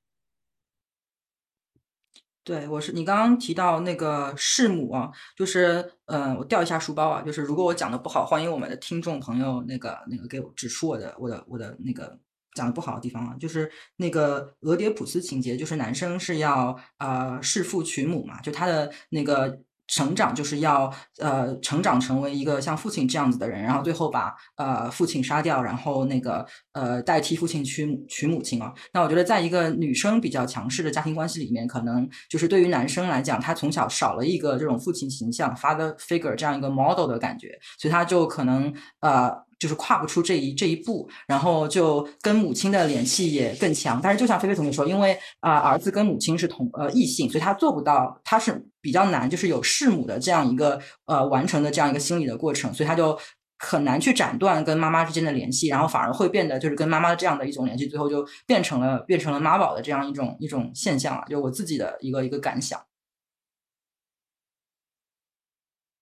[2.43, 12.17] 对，我是你刚刚提到那个弑母啊，就是嗯，我掉一下书包啊，就是如果我讲的不好，欢迎我们的听众朋友那个那个给我指出我的我的我的那个
[12.55, 19.59] 讲的不好的地方啊，就是那个俄狄浦斯情节，就是男生是要呃弑父娶母嘛，就他的那个。
[19.87, 28.73] 成长就是要呃成长成为一个像父亲这样子的人，然后最后把呃父亲杀掉，然后那个呃代替父亲娶娶母亲啊。
[28.93, 39.50] 那我觉得在一个女生比较强势的家庭关系里面，可能就是对于男生来讲，他从小少了一个这种父亲形象 father figure 这样一个 model 的感觉，所以他就可能呃。
[39.61, 43.99] 就是跨不出这一这一步，然后就跟母亲的联系也更强。
[44.01, 53.15] 但是就像菲菲同学说，因为啊儿子跟母亲是同呃异性，所以他做不到，他是比较难，就是有弑母的这样一个呃完成的这样一个心理的过程，所以他就
[53.59, 61.23] 很难去斩断跟妈妈之间的联系，然后反而会变得就是跟妈妈这样的一种联系，最后就变成了变成了妈宝的这样一种一种现象了。
[61.29, 62.83] 就我自己的一个一个感想。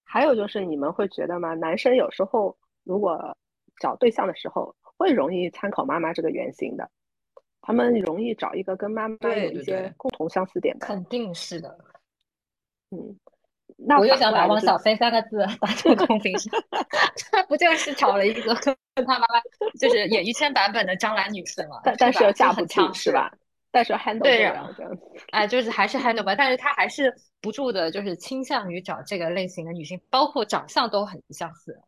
[0.06, 1.54] 还有就是你们会觉得吗？
[1.56, 3.38] 男生有时候如果
[3.80, 6.90] 找对象的时候会容易参考妈妈这个原型的，
[7.62, 11.78] 他们容易找一个跟妈妈有一些共同相似点的，肯定是的。
[12.92, 13.16] 嗯，
[13.78, 16.52] 那我又想把汪小菲三个字打成公屏上，
[17.32, 18.76] 他不就是找了一个跟
[19.06, 19.40] 他妈妈
[19.80, 21.80] 就是演艺圈版本的张兰女士吗？
[21.84, 23.32] 但但是又嫁不去是吧？
[23.72, 24.98] 但是 handle 不了。
[25.30, 31.80] 哎，就是还是 handle 不，但是他还是不住的，就是倾向于找这个类型的女性，包括长相都很相似。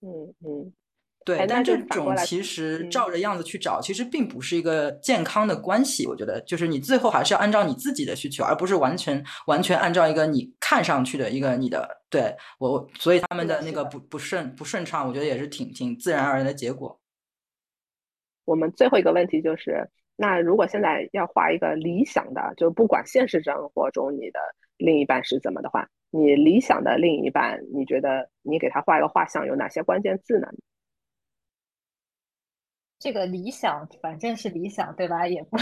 [0.00, 0.72] 嗯嗯。
[1.28, 6.06] 对，但这种其实照着样子去找，其实并不是一个健康的关系。
[6.06, 12.88] 我觉得，就是你最后还是要按照你自己的需求，而不是完全完全按照一个你看上去的一个你的对我。
[12.98, 16.98] 所以他们的那个不不顺不顺畅，我觉得也是挺挺自然而然的结果。
[18.46, 24.40] 我们最后一个问题就是，那如果现在要画一个理想的，就不管现实生活中你的
[24.78, 30.48] 另一半是怎么的话，你理想的另一半，你觉得你给他画一个画像有哪些关键字呢？
[32.98, 35.26] 这个理想反正是理想，对吧？
[35.28, 35.56] 也不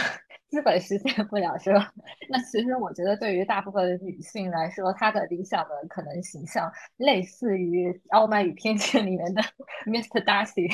[0.49, 1.93] 基本实现不了，是吧？
[2.31, 9.43] 那其实我觉得，对于大部分女性来说，她的理想的可能形象类似于《傲慢与偏见》里面的
[9.85, 10.25] Mr.
[10.25, 10.67] Darcy，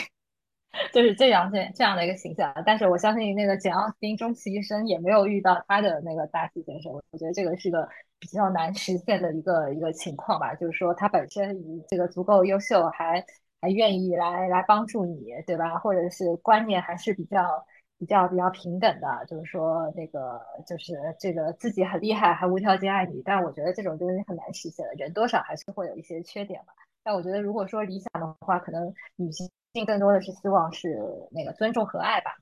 [0.93, 2.53] 就是这样这这样的一个形象。
[2.65, 6.93] 但是我相信，那个简奥斯汀终其一生也没有遇到他的那个 Darcy 先生。
[6.93, 7.89] 我觉得这个是个
[8.21, 10.55] 比较难实现的一个一个情况吧。
[10.55, 13.25] 就是说，他本身以这个足够优秀，还。
[13.63, 15.79] 还愿意来来帮助你，对吧？
[15.79, 17.65] 或者是观念还是比较
[17.97, 23.23] 比较比较平等的，就是说那个就是这个自己很厉害，还无条件爱你。
[23.25, 26.73] 但我觉得这种东西很难实现的，人多少还是会有一些缺点吧。
[27.05, 29.49] 但我觉得如果说理想的话，可能女性
[29.87, 30.99] 更多的是希望是
[31.31, 32.37] 那个尊重和爱吧。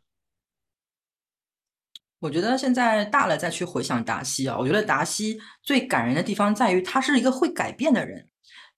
[2.20, 8.26] 我觉得现在大了再去回想达西啊，我觉得达西最感人的地方在于他是一个会改变的人。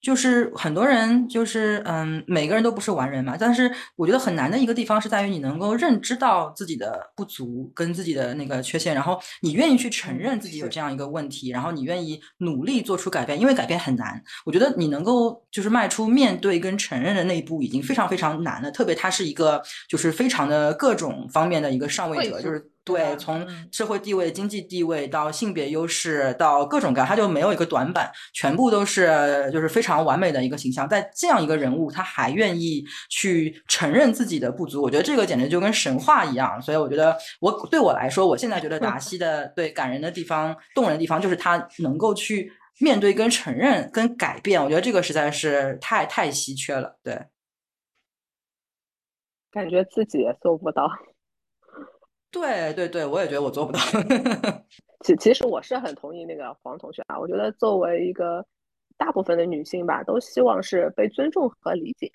[0.02, 3.36] 就是很多人，就是嗯，每个人都不是完人嘛。
[3.38, 14.20] 但是我觉得很难的一个地方是在于你能够认知到自己的不足跟自己的那个缺陷，然后你愿意去承认自己有这样一个问题，然后你愿意努力做出改变，因为改变很难。
[14.44, 18.72] 我觉得你能够就是迈出面对跟承认的那一步，已经非常非常难了。
[18.72, 22.71] 特别他是一个就是非常的各种方面的一个上位者，就是。
[22.84, 30.88] 对，从社会地位、经济地位到性别优势，到各种各样，他就没有一个短板，全部都是就是非常完美的一个形象。
[30.88, 36.60] 在这样一个人物，他还愿意去承认自己的不足，我觉得这个简直就跟神话一样。
[36.60, 44.60] 所以我觉得，我对我来说，我现在觉得达西的对感人的地方、动人的地方，就是他能够去面对、跟承认、跟改变。
[44.60, 46.98] 我觉得这个实在是太太稀缺了。
[47.04, 47.26] 对，
[49.52, 50.90] 感觉自己也做不到。
[52.32, 53.78] 对对对，我也觉得我做不到。
[55.04, 58.44] 其其实我是很同意那个黄同学啊，我觉得作为一个
[58.96, 62.10] 大部分的女性吧，都希望是被尊重和理解，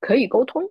[0.00, 0.62] 可以沟通。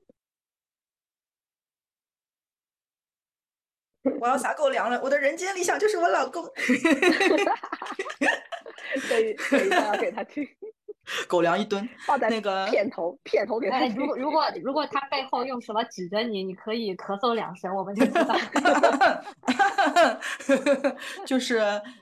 [4.20, 6.44] 我要撒狗粮了，我的人间理想就是我老公。
[9.08, 10.46] 可 以可以，要给他听。
[11.28, 13.86] 狗粮一吨，放在那个片头，片头给他。
[13.88, 18.34] 如果如果如果他背后用什么指着你，你可以咳嗽两声，我们就知道。
[21.26, 21.62] 就是，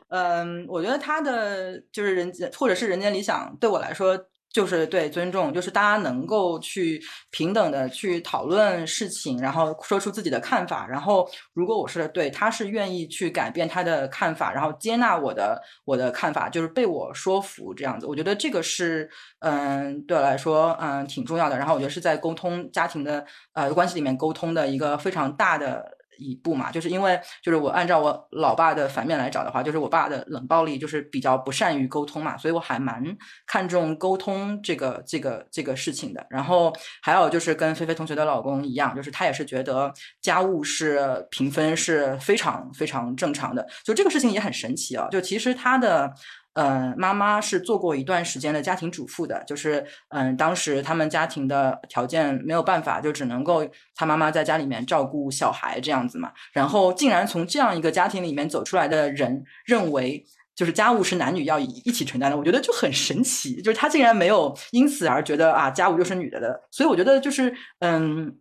[0.10, 4.26] 嗯，我觉得他的就是人间，或者是人间理想，对我来说。
[4.54, 10.86] 就是对尊重，就是大家能够去平等的去讨论事情，然后说出自己的看法。
[10.88, 18.06] 然后，如果我是对他是愿意去改变他的看法，然后接纳我的我的看法，就是被我说服这样子。
[18.06, 21.58] 我觉得这个是嗯，对我来说嗯挺重要的。
[21.58, 26.01] 然后我觉得是在沟通家庭的呃关系里面沟通的一个非常大的。
[26.22, 33.04] 一步嘛，就是因为就是我按照我老爸的反面来找的话，就是我爸的冷暴力就是比较不善于沟通嘛，所以我还蛮
[33.46, 36.26] 看重沟通这个这个这个事情的。
[36.30, 46.14] 然后还有就是跟菲菲同学的老公一样，就是他也是觉得家务是平分是非常非常正常的，就这个事情也很神奇啊，就其实他的。
[46.54, 56.32] 嗯，妈妈是做过一段时间的家庭主妇的，就是嗯，当时他们家庭的条件没有办法，就只能够他妈妈在家里面照顾小孩这样子嘛。
[56.52, 60.24] 然后竟然从这样一个家庭里面走出来的人，认为
[60.54, 63.62] 就是家务是男女要一起承担的，我觉得就很神奇。
[63.62, 66.62] 就是他竟然没有因此而觉得啊，家务就是女的的。
[66.70, 68.36] 所以我觉得就是嗯。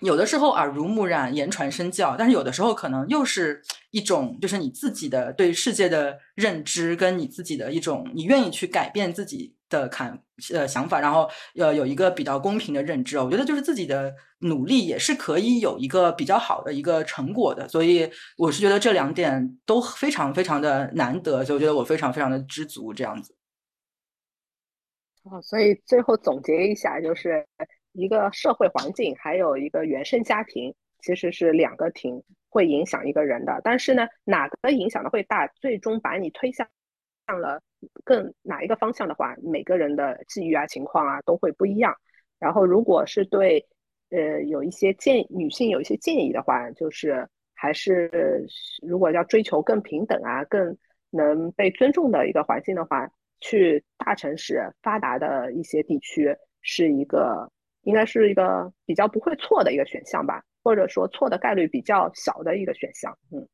[0.00, 10.22] 有的时候耳濡目染、言传身教，但是有的时候可能又是一种，就是你自己的对世界的认知，跟你自己的一种，你愿意去改变自己的看
[10.52, 13.18] 呃想法，然后呃有一个比较公平的认知。
[13.18, 23.34] 我觉得就是自己的努力也是可以有一个比较好的一个成果的，所以我是觉得这两点都非常非常的难得，所以我觉得我非常非常的知足这样子。
[25.24, 27.44] 哦，所以最后总结一下就是。
[27.98, 33.60] 一个社会环境，还有一个原生家庭，其实是两个挺会影响一个人的。
[33.64, 36.64] 但是呢，哪个影响的会大，最终把你推向
[37.26, 37.60] 向了
[38.04, 41.92] 更哪一个方向的话，每个人的际遇啊、情况啊都会不一样。
[42.38, 43.66] 然后，如果是对
[44.10, 48.46] 呃有一些建女性有一些建议的话，就是还是
[48.80, 50.78] 如果要追求更平等啊、更
[51.10, 57.50] 能被尊重的一个环境的话，去大城市发达的一些地区是一个。
[57.82, 63.48] 应该是一个比较不会错的一个选项吧，或者说错的概率比较小的一个选项，嗯。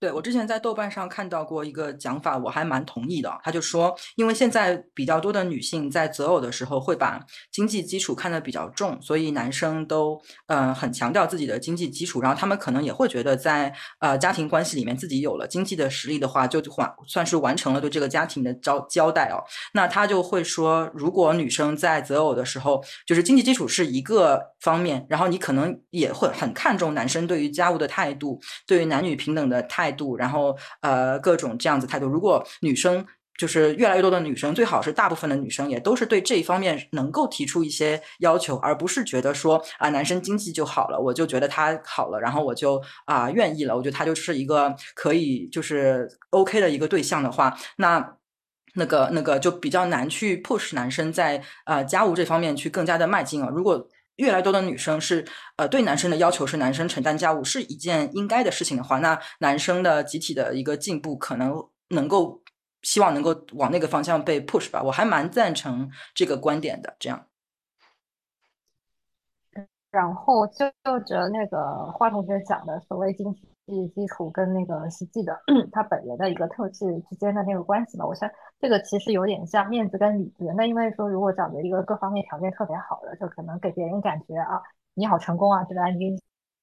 [0.00, 3.36] 对我之前在豆瓣上看到过一个讲法，我还蛮同意的。
[3.42, 7.18] 他就说，因为现在比较多的女性在择偶的时候会把
[7.50, 19.42] 经济基础看得比较重，所以男生都嗯很强调自己的经济基础，然后他们可能也会觉得在呃家庭关系里面自己有了经济的实力的话，就完算是完成了对这个家庭的交交代哦。
[19.74, 29.87] 那他就会说，如果女生在择偶的时候，就是经济基础是一个方面，然后你可能也会很看重男生对于家务的态度，对于男女平等的态。
[29.88, 32.06] 态度，然后呃，各种这样子态度。
[32.06, 33.04] 如果女生
[33.38, 43.76] 就是越来越多的女生，最好是大部分的女生也都是对这一方面能够提出一些要求，而不是觉得说啊，男生经济就好了，我就觉得他好了，然后我就啊愿意了。
[43.76, 48.16] 我觉得他就是一个可以就是 OK 的一个对象的话，那
[48.74, 53.48] 那个那个就比较难去 push 男生在呃家务这方面去更加的迈进啊。
[53.48, 53.88] 如果
[54.18, 55.24] 越来越多的女生是，
[55.56, 62.42] 呃，对男生的要求是男生承担家务是一件应该的事情的话，那男生的集体的一个进步可能能够
[62.82, 66.94] 希望能够往那个方向被 push 吧，我还蛮赞成这个观点的。
[67.00, 67.26] 这样，
[69.90, 73.42] 然后就就着那个花同学讲的所谓经济。
[73.94, 75.38] 基础跟那个实际的
[75.70, 78.26] 他本人的一个特质之间的那个关系嘛，我想
[78.60, 80.52] 这个其实有点像面子跟里子。
[80.56, 84.60] 那因为说如果找的一个各方面条件特别好的，就可能给别人感觉啊
[84.94, 85.86] 你好成功啊，对吧？
[85.90, 86.16] 你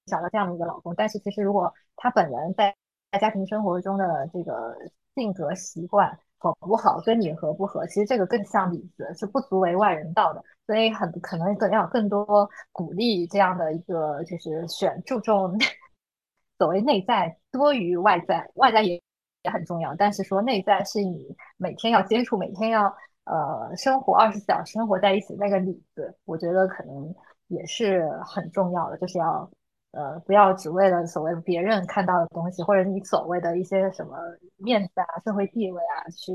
[0.05, 2.75] 找到这样的一个老公，但是其实如果他本人在
[3.11, 4.75] 在家庭生活中的这个
[5.15, 10.43] 性格习惯合不好，跟你合不合，其实这个更像里子，是不足为外人道的。
[10.67, 15.57] 所以很可能更要更多鼓励这样的一个就是选注重。
[16.57, 19.01] 所谓内在多于外在，外在也
[19.45, 22.83] 也很重要，但是说内在是你每天要接触，每天要
[23.25, 27.13] 呃生活二十四小时生活在一起那个里子，我觉得可能
[27.47, 29.49] 也是很重要的，就是要
[29.91, 34.17] 呃不要只为了所谓别人看到的东西，或者你所谓的一些什么
[34.57, 36.33] 面子啊、社会地位啊，去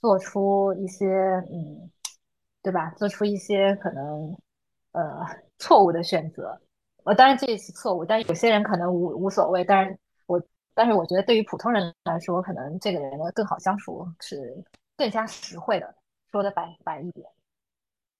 [0.00, 1.06] 做出一些
[1.50, 1.90] 嗯，
[2.62, 2.90] 对吧？
[2.96, 4.36] 做出一些可能
[4.92, 5.24] 呃
[5.58, 6.60] 错误的选择。
[7.04, 9.64] 我当然这也是错误，但有些人可能无无所谓。
[9.64, 10.40] 但是我
[10.74, 14.36] 但是我觉得对于普通人来说，可能这个人呢更好相处，是
[14.96, 15.94] 更加实惠的。
[16.30, 17.26] 说的白白一点，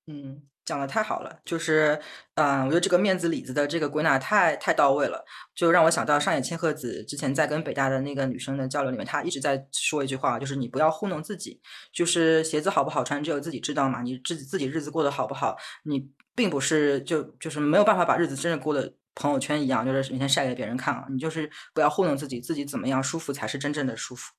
[0.07, 1.40] 嗯，讲的太好了。
[1.44, 1.98] 就是，
[2.34, 5.24] 嗯，我觉得这个面子里子的这个归纳太太到位了，
[5.55, 16.11] 就让我想到上野千鹤子之前在跟北大的那个女生的交流里面，她一直在说一句话，就是你不要糊弄自己，就是鞋子好不好穿只有自己知道嘛，你自己自己日子过得好不好，你。
[16.34, 21.06] 并不是就就是没有办法把日子真的过得朋友圈一样，就是每天晒给别人看啊！
[21.10, 24.32] 你就是不要糊弄自己，自己怎么样舒服才是真正的舒服。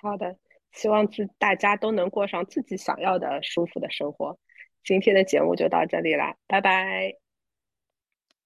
[0.00, 0.36] 好的，
[0.72, 4.38] 希望自大家都能过上自己想要的舒服的生活。
[4.84, 7.14] 今天的节目就到这里啦，拜拜，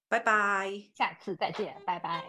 [0.08, 2.24] 拜拜，下次再见，拜拜。